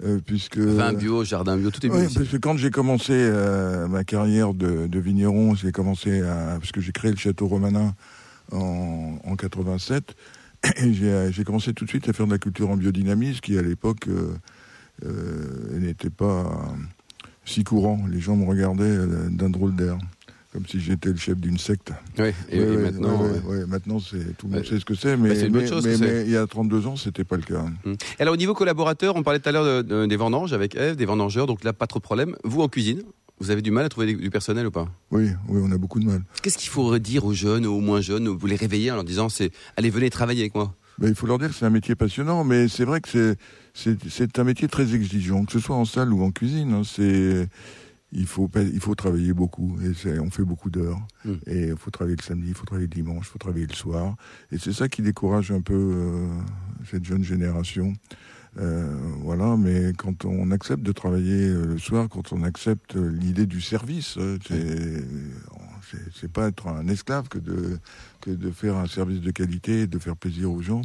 Euh, 0.05 0.19
puisque 0.25 0.59
Vin 0.59 0.93
bio, 0.93 1.25
jardin 1.25 1.57
bio, 1.57 1.71
tout 1.71 1.85
est 1.85 1.89
bio. 1.89 1.99
Oui, 1.99 2.07
parce 2.15 2.29
que 2.29 2.37
quand 2.37 2.57
j'ai 2.57 2.71
commencé 2.71 3.13
euh, 3.13 3.89
ma 3.89 4.05
carrière 4.05 4.55
de, 4.55 4.87
de 4.87 4.99
vigneron, 4.99 5.55
j'ai 5.55 5.73
commencé 5.73 6.23
à, 6.23 6.57
parce 6.59 6.73
que 6.73 6.81
j'ai 6.81 6.93
créé 6.93 7.11
le 7.11 7.17
château 7.17 7.49
romanin 7.49 7.95
en, 8.53 9.19
en 9.25 9.37
87, 9.37 10.15
et 10.77 10.93
j'ai 10.93 11.31
j'ai 11.33 11.45
commencé 11.45 11.73
tout 11.73 11.85
de 11.85 11.91
suite 11.91 12.09
à 12.09 12.13
faire 12.13 12.27
de 12.27 12.33
la 12.33 12.39
culture 12.39 12.71
en 12.71 12.77
biodynamie, 12.77 13.35
ce 13.35 13.41
qui 13.41 13.59
à 13.59 13.63
l'époque 13.63 14.09
euh, 14.09 14.35
euh, 15.05 15.79
n'était 15.79 16.11
pas 16.11 16.75
si 17.45 17.65
courant. 17.65 18.01
Les 18.09 18.21
gens 18.21 18.37
me 18.37 18.47
regardaient 18.47 18.85
euh, 18.85 19.29
d'un 19.31 19.51
drôle 19.51 19.75
d'air, 19.75 19.97
comme 20.53 20.67
si 20.67 20.81
j'étais 20.81 21.11
le 21.11 21.17
chef 21.17 21.37
d'une 21.39 21.59
secte. 21.59 21.93
Oui, 22.19 22.29
et, 22.51 22.59
Ouais, 22.59 22.65
et 22.65 22.77
ouais, 22.77 22.77
maintenant. 22.83 23.21
ouais, 23.47 23.67
maintenant 23.67 24.01
c'est 24.01 24.37
tout 24.37 24.47
le 24.47 24.53
monde 24.55 24.63
Ouais. 24.63 24.67
sait 24.69 24.79
ce 24.81 24.85
que 24.85 24.95
c'est, 24.95 25.17
mais, 25.17 25.49
mais 25.51 26.23
il 26.25 26.31
y 26.31 26.37
a 26.37 26.47
32 26.47 26.87
ans, 26.87 26.97
c'était 26.97 27.25
pas 27.25 27.37
le 27.37 27.43
cas. 27.43 27.65
Hum. 27.85 27.97
Et 28.19 28.23
Alors 28.23 28.35
au 28.35 28.37
niveau 28.39 28.55
collaborateur, 28.55 29.17
on 29.17 29.23
parlait 29.23 29.41
tout 29.41 29.49
à 29.49 29.53
l'heure 29.53 29.83
de- 29.83 29.83
de- 29.83 30.07
des 30.07 30.17
vendanges 30.17 30.53
avec 30.53 30.75
Eve, 30.75 30.97
des 30.97 31.05
vendangeurs, 31.05 31.47
donc 31.47 31.65
là 31.65 31.73
pas 31.73 31.87
trop 31.87 31.99
de 31.99 32.05
problème. 32.05 32.35
Vous 32.45 32.63
en 32.63 32.69
cuisine, 32.69 33.03
vous 33.41 33.51
avez 33.51 33.61
du 33.63 33.71
mal 33.71 33.85
à 33.85 33.89
trouver 33.89 34.15
du 34.15 34.31
personnel 34.31 34.67
ou 34.67 34.71
pas? 34.71 34.89
Oui, 35.11 35.29
oui, 35.49 35.61
on 35.63 35.71
a 35.71 35.77
beaucoup 35.79 36.01
de 36.01 36.07
mal. 36.07 36.23
Qu'est-ce 36.43 36.59
qu'il 36.59 36.71
faut 36.71 36.99
dire 36.99 37.25
aux 37.27 37.35
jeunes, 37.35 37.67
aux 37.67 37.81
moins 37.81 38.01
jeunes, 38.01 38.29
vous 38.29 38.47
les 38.47 38.57
réveiller 38.57 38.91
en 38.91 38.95
leur 38.97 39.05
disant 39.05 39.29
c'est 39.29 39.51
allez 39.77 39.91
venez 39.91 40.09
travailler 40.11 40.41
avec 40.41 40.55
moi? 40.55 40.75
Ben, 40.99 41.09
il 41.09 41.15
faut 41.15 41.27
leur 41.29 41.39
dire 41.39 41.49
que 41.51 41.55
c'est 41.55 41.67
un 41.67 41.71
métier 41.71 41.95
passionnant, 41.95 42.43
mais 42.43 42.67
c'est 42.67 42.85
vrai 42.85 43.01
que 43.01 43.09
c'est, 43.09 43.37
c'est, 43.75 43.97
c'est 44.11 44.37
un 44.41 44.45
métier 44.45 44.67
très 44.67 44.95
exigeant, 44.97 45.45
que 45.45 45.53
ce 45.53 45.61
soit 45.61 45.77
en 45.77 45.85
salle 45.85 46.13
ou 46.13 46.25
en 46.25 46.33
cuisine. 46.33 46.73
hein, 46.73 46.83
c'est, 46.85 47.49
il, 48.12 48.27
faut, 48.27 48.51
il 48.57 48.81
faut 48.81 48.94
travailler 48.94 49.33
beaucoup, 49.33 49.79
et 49.81 50.18
on 50.18 50.31
fait 50.31 50.44
beaucoup 50.44 50.71
d'heures. 50.71 51.01
Mm. 51.25 51.33
Et 51.47 51.66
il 51.68 51.77
faut 51.77 51.90
travailler 51.90 52.16
le 52.16 52.23
samedi, 52.23 52.49
il 52.49 52.55
faut 52.55 52.64
travailler 52.64 52.88
le 52.88 52.94
dimanche, 52.94 53.27
il 53.27 53.31
faut 53.31 53.38
travailler 53.38 53.66
le 53.66 53.75
soir. 53.75 54.16
Et 54.53 54.59
c'est 54.59 54.73
ça 54.73 54.88
qui 54.88 55.03
décourage 55.03 55.51
un 55.51 55.61
peu 55.61 55.75
euh, 55.75 56.29
cette 56.90 57.05
jeune 57.05 57.23
génération. 57.23 57.92
Euh, 58.59 58.97
voilà, 59.21 59.57
mais 59.57 59.92
quand 59.97 60.25
on 60.25 60.51
accepte 60.51 60.83
de 60.83 60.92
travailler 60.92 61.49
euh, 61.49 61.66
le 61.66 61.79
soir, 61.79 62.09
quand 62.09 62.33
on 62.33 62.42
accepte 62.42 62.97
euh, 62.97 63.09
l'idée 63.09 63.47
du 63.47 63.61
service, 63.61 64.16
euh, 64.18 64.38
c'est, 66.14 66.31
pas 66.31 66.49
être 66.49 66.66
un 66.66 66.87
esclave 66.88 67.29
que 67.29 67.38
de, 67.38 67.79
que 68.21 68.31
de 68.31 68.51
faire 68.51 68.77
un 68.77 68.87
service 68.87 69.21
de 69.21 69.31
qualité 69.31 69.83
et 69.83 69.87
de 69.87 69.99
faire 69.99 70.16
plaisir 70.16 70.51
aux 70.51 70.61
gens. 70.61 70.83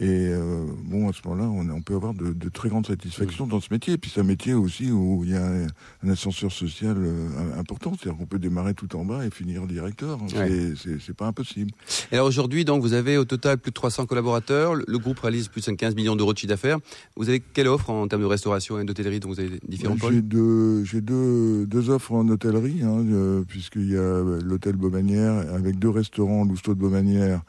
Et 0.00 0.28
euh, 0.28 0.64
bon, 0.84 1.08
à 1.08 1.12
ce 1.12 1.26
moment-là, 1.26 1.48
on, 1.48 1.68
on 1.70 1.82
peut 1.82 1.96
avoir 1.96 2.14
de, 2.14 2.32
de 2.32 2.48
très 2.48 2.68
grandes 2.68 2.86
satisfactions 2.86 3.48
dans 3.48 3.60
ce 3.60 3.68
métier. 3.72 3.94
Et 3.94 3.98
puis 3.98 4.12
c'est 4.14 4.20
un 4.20 4.24
métier 4.24 4.54
aussi 4.54 4.92
où 4.92 5.24
il 5.24 5.30
y 5.32 5.36
a 5.36 5.44
un, 5.44 6.08
ascenseur 6.08 6.52
social 6.52 6.96
euh, 6.96 7.58
important. 7.58 7.92
C'est-à-dire 7.98 8.16
qu'on 8.16 8.26
peut 8.26 8.38
démarrer 8.38 8.74
tout 8.74 8.94
en 8.96 9.04
bas 9.04 9.26
et 9.26 9.30
finir 9.30 9.66
directeur. 9.66 10.20
C'est, 10.28 10.98
c'est, 11.00 11.16
pas 11.16 11.26
impossible. 11.26 11.72
Et 12.12 12.14
alors 12.14 12.28
aujourd'hui, 12.28 12.64
donc 12.64 12.80
vous 12.82 12.92
avez 12.92 13.16
au 13.16 13.24
total 13.24 13.58
plus 13.58 13.70
de 13.70 13.74
300 13.74 14.06
collaborateurs, 14.06 14.76
le 14.76 14.98
groupe 14.98 15.18
réalise 15.18 15.48
plus 15.48 15.66
de 15.66 15.72
15 15.72 15.96
millions 15.96 16.14
d'euros 16.14 16.32
de 16.32 16.38
chiffre 16.38 16.50
d'affaires. 16.50 16.78
Vous 17.16 17.28
avez 17.28 17.40
quelle 17.40 17.66
offre 17.66 17.90
en 17.90 18.06
termes 18.06 18.22
de 18.22 18.26
restauration 18.26 18.78
et 18.78 18.84
d'hôtellerie 18.84 19.18
Donc 19.18 19.32
vous 19.32 19.40
avez 19.40 19.58
différents 19.66 19.94
Ouais, 19.94 20.00
pôles 20.00 20.14
J'ai 20.14 20.22
deux, 20.22 20.84
deux, 21.00 21.66
deux 21.66 21.90
offres 21.90 22.12
en 22.12 22.28
hôtellerie, 22.28 22.82
hein, 22.82 23.04
euh, 23.10 23.42
puisqu'il 23.46 23.90
y 23.90 23.96
a 23.96 24.00
euh, 24.00 24.40
l'hôtel 24.42 24.76
Beaumanière 24.76 25.52
avec 25.52 25.78
deux 25.78 25.90
restaurants, 25.90 26.44
l'Ousteau 26.44 26.74
de 26.74 26.80
Beaumanière, 26.80 27.42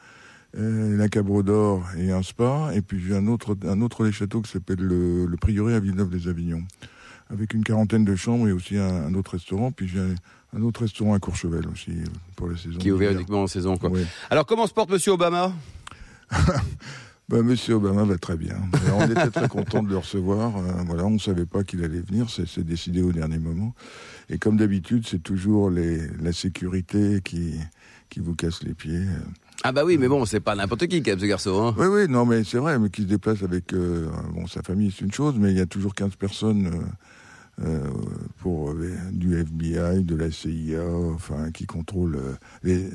la 0.54 1.08
Cabre 1.08 1.42
d'Or 1.42 1.84
et 1.96 2.10
un 2.10 2.22
spa. 2.22 2.70
Et 2.74 2.82
puis 2.82 3.00
j'ai 3.00 3.16
un 3.16 3.26
autre, 3.26 3.56
un 3.66 3.80
autre 3.80 4.04
les 4.04 4.12
châteaux 4.12 4.40
qui 4.42 4.50
s'appelle 4.50 4.80
le, 4.80 5.26
le 5.26 5.36
Prieuré 5.36 5.74
à 5.74 5.80
Villeneuve-les-Avignon, 5.80 6.62
avec 7.30 7.54
une 7.54 7.64
quarantaine 7.64 8.04
de 8.04 8.16
chambres 8.16 8.48
et 8.48 8.52
aussi 8.52 8.76
un, 8.76 9.06
un 9.06 9.14
autre 9.14 9.32
restaurant. 9.32 9.70
Puis 9.72 9.88
j'ai 9.88 10.00
un, 10.52 10.62
autre 10.62 10.82
restaurant 10.82 11.14
à 11.14 11.18
Courchevel 11.18 11.68
aussi 11.68 11.92
euh, 11.92 12.04
pour 12.36 12.48
la 12.48 12.56
saison. 12.56 12.78
qui 12.78 12.88
est 12.88 12.92
ouvert 12.92 13.12
uniquement 13.12 13.42
en 13.42 13.46
saison. 13.46 13.76
Quoi. 13.76 13.90
Ouais. 13.90 14.04
Alors 14.30 14.46
comment 14.46 14.66
se 14.66 14.74
porte 14.74 14.90
Monsieur 14.90 15.12
Obama? 15.12 15.52
Ben, 17.30 17.44
Monsieur 17.44 17.74
Obama 17.74 18.02
va 18.02 18.18
très 18.18 18.36
bien. 18.36 18.56
Alors, 18.84 18.98
on 18.98 19.08
était 19.08 19.30
très 19.30 19.46
content 19.46 19.84
de 19.84 19.88
le 19.88 19.98
recevoir. 19.98 20.56
Euh, 20.56 20.82
voilà, 20.84 21.04
on 21.04 21.10
ne 21.10 21.18
savait 21.20 21.46
pas 21.46 21.62
qu'il 21.62 21.84
allait 21.84 22.00
venir. 22.00 22.28
C'est 22.28 22.44
c'est 22.48 22.64
décidé 22.64 23.02
au 23.02 23.12
dernier 23.12 23.38
moment. 23.38 23.72
Et 24.30 24.38
comme 24.38 24.56
d'habitude, 24.56 25.06
c'est 25.06 25.22
toujours 25.22 25.70
les, 25.70 26.08
la 26.20 26.32
sécurité 26.32 27.20
qui, 27.24 27.54
qui 28.08 28.18
vous 28.18 28.34
casse 28.34 28.64
les 28.64 28.74
pieds. 28.74 29.04
Ah 29.62 29.72
bah 29.72 29.82
oui, 29.84 29.98
mais 29.98 30.08
bon, 30.08 30.24
c'est 30.24 30.40
pas 30.40 30.54
n'importe 30.54 30.86
qui 30.86 31.02
quand 31.02 31.10
même 31.12 31.20
ce 31.20 31.26
garçon. 31.26 31.68
Hein. 31.68 31.74
Oui, 31.78 31.86
oui, 31.86 32.06
non, 32.08 32.24
mais 32.24 32.44
c'est 32.44 32.58
vrai, 32.58 32.78
mais 32.78 32.88
qui 32.88 33.02
se 33.02 33.06
déplace 33.06 33.42
avec 33.42 33.72
euh, 33.74 34.08
bon, 34.34 34.46
sa 34.46 34.62
famille, 34.62 34.92
c'est 34.96 35.04
une 35.04 35.12
chose, 35.12 35.34
mais 35.38 35.50
il 35.50 35.58
y 35.58 35.60
a 35.60 35.66
toujours 35.66 35.94
15 35.94 36.16
personnes 36.16 36.66
euh, 36.66 37.66
euh, 37.66 37.78
pour 38.38 38.70
euh, 38.70 38.96
du 39.12 39.38
FBI, 39.38 40.02
de 40.02 40.16
la 40.16 40.30
CIA, 40.30 40.80
enfin, 41.14 41.50
qui 41.52 41.66
contrôlent 41.66 42.16
euh, 42.16 42.32
les, 42.62 42.88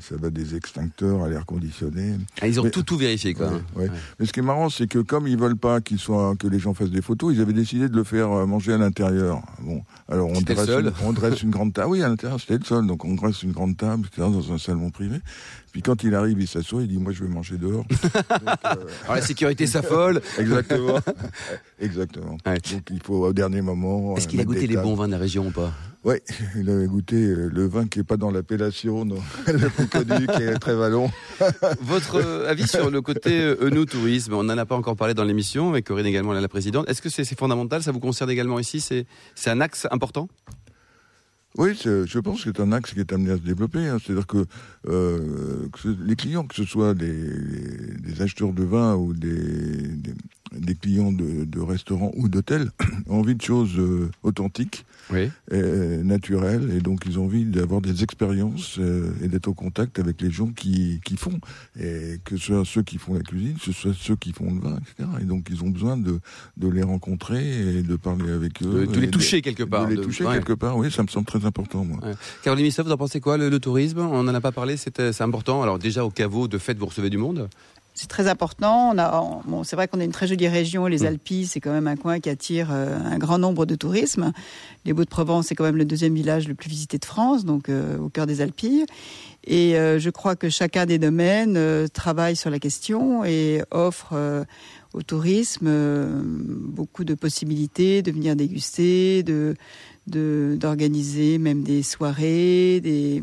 ça 0.00 0.14
va 0.16 0.30
des 0.30 0.54
extincteurs 0.54 1.24
à 1.24 1.28
l'air 1.28 1.44
conditionné. 1.44 2.14
Ah, 2.40 2.46
ils 2.46 2.60
ont 2.60 2.64
Mais- 2.64 2.70
tout 2.70 2.84
tout 2.84 2.96
vérifié 2.96 3.34
quoi. 3.34 3.48
Ouais, 3.48 3.54
ouais. 3.74 3.82
Ouais. 3.88 3.90
Mais 4.20 4.26
ce 4.26 4.32
qui 4.32 4.38
est 4.38 4.44
marrant, 4.44 4.70
c'est 4.70 4.86
que 4.86 5.00
comme 5.00 5.26
ils 5.26 5.36
veulent 5.36 5.56
pas 5.56 5.80
qu'ils 5.80 5.98
soient, 5.98 6.36
que 6.38 6.46
les 6.46 6.60
gens 6.60 6.72
fassent 6.72 6.90
des 6.92 7.02
photos, 7.02 7.34
ils 7.34 7.40
avaient 7.40 7.52
décidé 7.52 7.88
de 7.88 7.96
le 7.96 8.04
faire 8.04 8.28
manger 8.46 8.74
à 8.74 8.78
l'intérieur. 8.78 9.42
Bon, 9.60 9.82
alors 10.08 10.28
on 10.28 10.40
dresse, 10.40 10.66
seul 10.66 10.86
une, 10.86 10.92
on 11.04 11.12
dresse 11.12 11.42
une 11.42 11.50
grande 11.50 11.72
table. 11.72 11.90
Oui, 11.90 12.02
à 12.04 12.08
l'intérieur, 12.08 12.38
c'était 12.38 12.58
le 12.58 12.64
seul. 12.64 12.86
Donc 12.86 13.04
on 13.04 13.14
dresse 13.14 13.42
une 13.42 13.50
grande 13.52 13.76
table, 13.76 14.06
etc., 14.06 14.28
dans 14.30 14.52
un 14.52 14.58
salon 14.58 14.90
privé. 14.90 15.16
Puis 15.72 15.80
quand 15.80 16.04
il 16.04 16.14
arrive, 16.14 16.40
il 16.40 16.46
s'assoit, 16.46 16.82
il 16.82 16.88
dit 16.88 16.98
moi 16.98 17.12
je 17.12 17.24
vais 17.24 17.30
manger 17.30 17.56
dehors. 17.56 17.84
Donc, 17.88 18.04
euh, 18.04 18.74
Alors 19.04 19.16
la 19.16 19.22
sécurité 19.22 19.66
s'affole. 19.66 20.20
exactement, 20.38 21.00
exactement. 21.80 22.36
Ouais. 22.46 22.58
Donc 22.72 22.90
il 22.90 23.02
faut 23.02 23.26
au 23.26 23.32
dernier 23.32 23.62
moment. 23.62 24.16
Est-ce 24.16 24.26
euh, 24.26 24.30
qu'il 24.30 24.40
a 24.40 24.44
goûté 24.44 24.66
les 24.66 24.76
bons 24.76 24.94
vins 24.94 25.06
de 25.06 25.12
la 25.12 25.18
région 25.18 25.46
ou 25.46 25.50
pas? 25.50 25.72
Oui, 26.04 26.16
il 26.56 26.68
avait 26.68 26.86
goûté 26.86 27.14
euh, 27.14 27.48
le 27.52 27.66
vin 27.68 27.86
qui 27.86 28.00
est 28.00 28.04
pas 28.04 28.16
dans 28.16 28.32
l'appellation, 28.32 29.04
le 29.46 29.68
plus 29.68 29.86
connu, 29.86 30.26
qui 30.26 30.42
est 30.42 30.58
très 30.58 30.74
vallon. 30.74 31.08
Votre 31.80 32.20
avis 32.48 32.66
sur 32.66 32.90
le 32.90 33.00
côté 33.00 33.40
euh, 33.40 33.70
nous 33.70 33.84
tourisme 33.84 34.34
On 34.34 34.42
n'en 34.42 34.58
a 34.58 34.66
pas 34.66 34.74
encore 34.74 34.96
parlé 34.96 35.14
dans 35.14 35.22
l'émission, 35.22 35.70
avec 35.70 35.86
Corinne 35.86 36.06
également, 36.06 36.32
la 36.32 36.48
présidente. 36.48 36.88
Est-ce 36.88 37.00
que 37.00 37.08
c'est 37.08 37.38
fondamental? 37.38 37.84
Ça 37.84 37.92
vous 37.92 38.00
concerne 38.00 38.30
également 38.30 38.58
ici? 38.58 38.80
C'est 38.80 39.50
un 39.50 39.60
axe 39.60 39.86
important? 39.92 40.28
Oui, 41.58 41.74
je 41.74 42.18
pense 42.18 42.44
que 42.44 42.50
c'est 42.50 42.60
un 42.60 42.72
axe 42.72 42.94
qui 42.94 43.00
est 43.00 43.12
amené 43.12 43.32
à 43.32 43.36
se 43.36 43.42
développer. 43.42 43.86
hein. 43.86 43.98
C'est-à-dire 44.02 44.26
que, 44.26 44.46
euh, 44.88 45.68
les 46.06 46.16
clients, 46.16 46.46
que 46.46 46.54
ce 46.54 46.64
soit 46.64 46.94
des, 46.94 48.22
acheteurs 48.22 48.52
de 48.52 48.64
vin 48.64 48.94
ou 48.94 49.12
des, 49.12 49.88
des 50.58 50.74
clients 50.74 51.12
de, 51.12 51.44
de 51.44 51.60
restaurants 51.60 52.12
ou 52.16 52.28
d'hôtels, 52.28 52.70
ont 53.08 53.18
envie 53.20 53.34
de 53.34 53.42
choses 53.42 53.78
euh, 53.78 54.10
authentiques, 54.22 54.84
Oui. 55.12 55.30
et 55.50 56.02
naturelles, 56.02 56.70
et 56.76 56.80
donc 56.80 57.02
ils 57.06 57.18
ont 57.18 57.24
envie 57.24 57.44
d'avoir 57.44 57.80
des 57.80 58.02
expériences 58.02 58.76
euh, 58.78 59.12
et 59.22 59.28
d'être 59.28 59.48
au 59.48 59.54
contact 59.54 59.98
avec 59.98 60.20
les 60.20 60.30
gens 60.30 60.48
qui, 60.48 61.00
qui 61.04 61.16
font, 61.16 61.40
et 61.78 62.16
que 62.24 62.36
ce 62.36 62.46
soit 62.46 62.64
ceux 62.64 62.82
qui 62.82 62.98
font 62.98 63.14
la 63.14 63.20
cuisine, 63.20 63.54
que 63.54 63.64
ce 63.64 63.72
soit 63.72 63.92
ceux 63.98 64.16
qui 64.16 64.32
font 64.32 64.52
le 64.54 64.60
vin, 64.60 64.76
etc. 64.78 65.08
Et 65.20 65.24
donc 65.24 65.48
ils 65.50 65.62
ont 65.62 65.70
besoin 65.70 65.96
de, 65.96 66.20
de 66.56 66.68
les 66.68 66.82
rencontrer 66.82 67.78
et 67.78 67.82
de 67.82 67.96
parler 67.96 68.30
avec 68.30 68.62
eux. 68.62 68.86
De, 68.86 68.92
de 68.92 69.00
les 69.00 69.10
toucher 69.10 69.42
quelque 69.42 69.62
part. 69.64 69.88
de 69.88 69.94
les 69.94 70.00
toucher 70.00 70.24
ouais. 70.24 70.34
quelque 70.34 70.52
part, 70.54 70.76
oui, 70.76 70.90
ça 70.90 71.02
me 71.02 71.08
semble 71.08 71.26
très 71.26 71.44
important, 71.44 71.84
moi. 71.84 71.98
Ouais. 72.02 72.14
Caroline 72.42 72.66
Missa, 72.66 72.82
vous 72.82 72.92
en 72.92 72.96
pensez 72.96 73.20
quoi 73.20 73.36
le, 73.36 73.48
le 73.48 73.58
tourisme? 73.58 73.98
On 74.00 74.22
n'en 74.22 74.34
a 74.34 74.40
pas 74.40 74.52
parlé, 74.52 74.76
c'est 74.76 74.98
euh, 75.00 75.12
c'est 75.12 75.24
important. 75.24 75.62
Alors 75.62 75.78
déjà 75.78 76.04
au 76.04 76.10
caveau, 76.10 76.48
de 76.48 76.58
fait, 76.58 76.78
vous 76.78 76.86
recevez 76.86 77.10
du 77.10 77.18
monde. 77.18 77.48
C'est 77.94 78.08
très 78.08 78.26
important. 78.26 78.90
On 78.94 78.98
a, 78.98 79.20
on- 79.20 79.42
bon, 79.48 79.64
c'est 79.64 79.76
vrai 79.76 79.86
qu'on 79.86 80.00
a 80.00 80.04
une 80.04 80.12
très 80.12 80.26
jolie 80.26 80.48
région, 80.48 80.86
les 80.86 81.00
Mm. 81.02 81.06
Alpes, 81.06 81.44
c'est 81.46 81.60
quand 81.60 81.72
même 81.72 81.86
un 81.86 81.96
coin 81.96 82.20
qui 82.20 82.30
attire 82.30 82.68
euh, 82.72 82.98
un 83.04 83.18
grand 83.18 83.38
nombre 83.38 83.66
de 83.66 83.74
tourisme. 83.74 84.32
Les 84.86 84.92
Baux-de-Provence, 84.94 85.48
c'est 85.48 85.54
quand 85.54 85.64
même 85.64 85.76
le 85.76 85.84
deuxième 85.84 86.14
village 86.14 86.48
le 86.48 86.54
plus 86.54 86.70
visité 86.70 86.96
de 86.98 87.04
France, 87.04 87.44
donc 87.44 87.68
euh, 87.68 87.98
au 87.98 88.08
cœur 88.08 88.26
des 88.26 88.40
Alpilles. 88.40 88.86
Et 89.44 89.76
euh, 89.76 89.98
je 89.98 90.08
crois 90.08 90.36
que 90.36 90.48
chacun 90.48 90.86
des 90.86 90.98
domaines 90.98 91.88
travaille 91.92 92.34
sur 92.36 92.48
la 92.48 92.58
question 92.58 93.24
et 93.24 93.62
offre 93.72 94.14
au 94.94 95.02
tourisme 95.02 95.68
beaucoup 96.68 97.04
de 97.04 97.14
possibilités 97.14 98.02
de 98.02 98.10
venir 98.12 98.36
déguster, 98.36 99.22
de 99.22 99.54
de- 100.06 100.56
d'organiser 100.58 101.38
même 101.38 101.62
des 101.62 101.82
soirées, 101.82 102.80
des, 102.80 103.22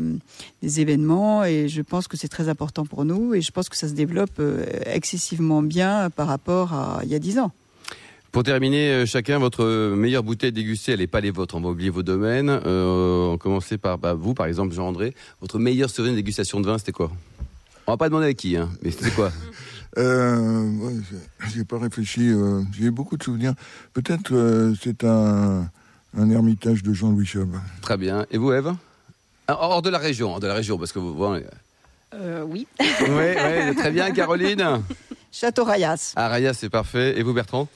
des 0.62 0.80
événements 0.82 1.44
et 1.44 1.68
je 1.68 1.82
pense 1.82 2.08
que 2.08 2.18
c'est 2.18 2.28
très 2.30 2.50
important 2.50 2.86
pour 2.86 3.06
nous 3.06 3.34
et 3.34 3.42
je 3.42 3.52
pense 3.52 3.70
que 3.70 3.76
ça 3.78 3.88
se 3.88 3.94
développe 3.94 4.40
euh, 4.40 4.66
excessivement 4.86 5.62
bien 5.62 6.10
par 6.10 6.28
rapport 6.28 6.74
à 6.74 7.02
il 7.04 7.10
y 7.10 7.16
a 7.16 7.20
dix 7.20 7.38
ans. 7.40 7.52
Pour 8.32 8.44
terminer, 8.44 8.92
euh, 8.92 9.06
chacun, 9.08 9.40
votre 9.40 9.66
meilleure 9.96 10.22
bouteille 10.24 10.52
dégustée, 10.52 10.92
elle 10.92 11.00
n'est 11.00 11.08
pas 11.08 11.20
les 11.20 11.32
vôtres, 11.32 11.56
on 11.56 11.62
va 11.62 11.70
oublier 11.70 11.90
vos 11.90 12.04
domaines. 12.04 12.50
Euh, 12.50 13.30
on 13.30 13.32
va 13.32 13.38
commencer 13.40 13.80
par 13.80 13.98
bah, 13.98 14.14
vous, 14.14 14.36
par 14.36 14.46
exemple, 14.46 14.72
Jean-André. 14.74 15.16
Votre 15.42 15.58
meilleur 15.58 15.90
souvenir 15.90 16.14
de 16.14 16.18
dégustation 16.18 16.60
de 16.62 16.68
vin, 16.68 16.78
c'était 16.78 16.92
quoi? 16.92 17.12
On 17.88 17.94
va 17.94 17.98
pas 17.98 18.08
demander 18.08 18.28
à 18.28 18.34
qui, 18.36 18.56
hein, 18.56 18.70
mais 18.84 18.92
c'était 18.92 19.12
quoi? 19.12 19.32
Euh, 19.98 20.70
ouais, 20.78 20.94
j'ai- 21.52 21.66
pas 21.66 21.80
réfléchi. 21.80 22.30
euh, 22.30 22.62
j'ai 22.72 22.86
eu 22.86 22.92
beaucoup 22.92 23.18
de 23.18 23.24
souvenirs. 23.24 23.56
Peut-être 23.94 24.34
euh, 24.36 24.76
c'est 24.84 25.04
un, 25.04 25.68
un 26.18 26.30
ermitage 26.32 26.84
de 26.84 26.94
Jean-Louis 26.94 27.26
Chob. 27.26 27.56
Très 27.82 27.98
bien. 27.98 28.26
Et 28.32 28.38
vous, 28.38 28.52
Eve 28.54 28.74
Ah, 29.48 29.58
Hors 29.60 29.82
de 29.82 29.90
la 29.90 29.98
région, 29.98 30.32
hors 30.32 30.40
de 30.40 30.48
la 30.48 30.54
région, 30.54 30.78
parce 30.78 30.92
que 30.92 31.00
vous... 31.00 31.16
Oui, 31.26 31.40
Euh, 32.14 32.44
oui. 32.48 32.68
oui, 32.80 33.76
très 33.76 33.92
bien, 33.92 34.12
Caroline 34.12 34.82
Château 35.32 35.64
Rayas. 35.64 36.14
Ah, 36.16 36.28
Raya, 36.28 36.54
c'est 36.56 36.70
parfait. 36.70 37.20
Et 37.20 37.24
vous, 37.24 37.34
Bertrand? 37.34 37.68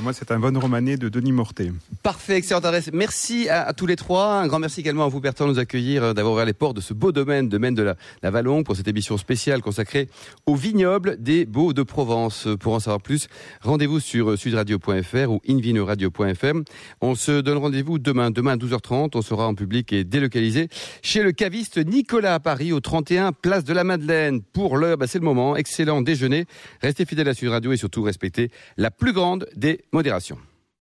Moi, 0.00 0.14
c'est 0.14 0.30
un 0.32 0.38
bon 0.38 0.58
romané 0.58 0.96
de 0.96 1.10
Denis 1.10 1.32
Mortet. 1.32 1.70
Parfait, 2.02 2.36
excellente 2.36 2.64
adresse. 2.64 2.90
Merci 2.94 3.48
à, 3.50 3.72
tous 3.74 3.86
les 3.86 3.96
trois. 3.96 4.36
Un 4.36 4.46
grand 4.46 4.58
merci 4.58 4.80
également 4.80 5.04
à 5.04 5.08
vous, 5.08 5.20
Bertrand, 5.20 5.46
de 5.46 5.52
nous 5.52 5.58
accueillir, 5.58 6.02
euh, 6.02 6.12
d'avoir 6.14 6.34
ouvert 6.34 6.46
les 6.46 6.54
portes 6.54 6.76
de 6.76 6.80
ce 6.80 6.94
beau 6.94 7.12
domaine, 7.12 7.48
domaine 7.48 7.74
de 7.74 7.82
la, 7.82 7.96
la 8.22 8.30
Vallon, 8.30 8.62
pour 8.62 8.74
cette 8.74 8.88
émission 8.88 9.18
spéciale 9.18 9.60
consacrée 9.60 10.08
au 10.46 10.56
vignoble 10.56 11.22
des 11.22 11.44
Beaux 11.44 11.74
de 11.74 11.82
Provence. 11.82 12.48
Pour 12.58 12.72
en 12.72 12.80
savoir 12.80 13.02
plus, 13.02 13.28
rendez-vous 13.60 14.00
sur 14.00 14.30
euh, 14.30 14.36
sudradio.fr 14.36 15.30
ou 15.30 15.40
invinoradio.fr. 15.46 16.72
On 17.02 17.14
se 17.14 17.40
donne 17.42 17.58
rendez-vous 17.58 17.98
demain, 17.98 18.30
demain 18.30 18.52
à 18.52 18.56
12h30. 18.56 19.10
On 19.14 19.22
sera 19.22 19.46
en 19.46 19.54
public 19.54 19.92
et 19.92 20.04
délocalisé 20.04 20.68
chez 21.02 21.22
le 21.22 21.32
caviste 21.32 21.76
Nicolas 21.76 22.34
à 22.34 22.40
Paris, 22.40 22.72
au 22.72 22.80
31 22.80 23.32
Place 23.32 23.64
de 23.64 23.74
la 23.74 23.84
Madeleine. 23.84 24.40
Pour 24.40 24.78
l'heure, 24.78 24.96
bah, 24.96 25.06
c'est 25.06 25.18
le 25.18 25.24
moment. 25.24 25.54
Excellent 25.54 26.00
déjeuner. 26.00 26.46
Restez 26.80 27.04
fidèles 27.04 27.28
à 27.28 27.34
Sud 27.34 27.50
Radio 27.50 27.72
et 27.72 27.76
surtout 27.76 28.02
respectez 28.02 28.50
la 28.78 28.90
plus 28.90 29.12
grande 29.12 29.46
des 29.54 29.81
modérations. 29.90 30.38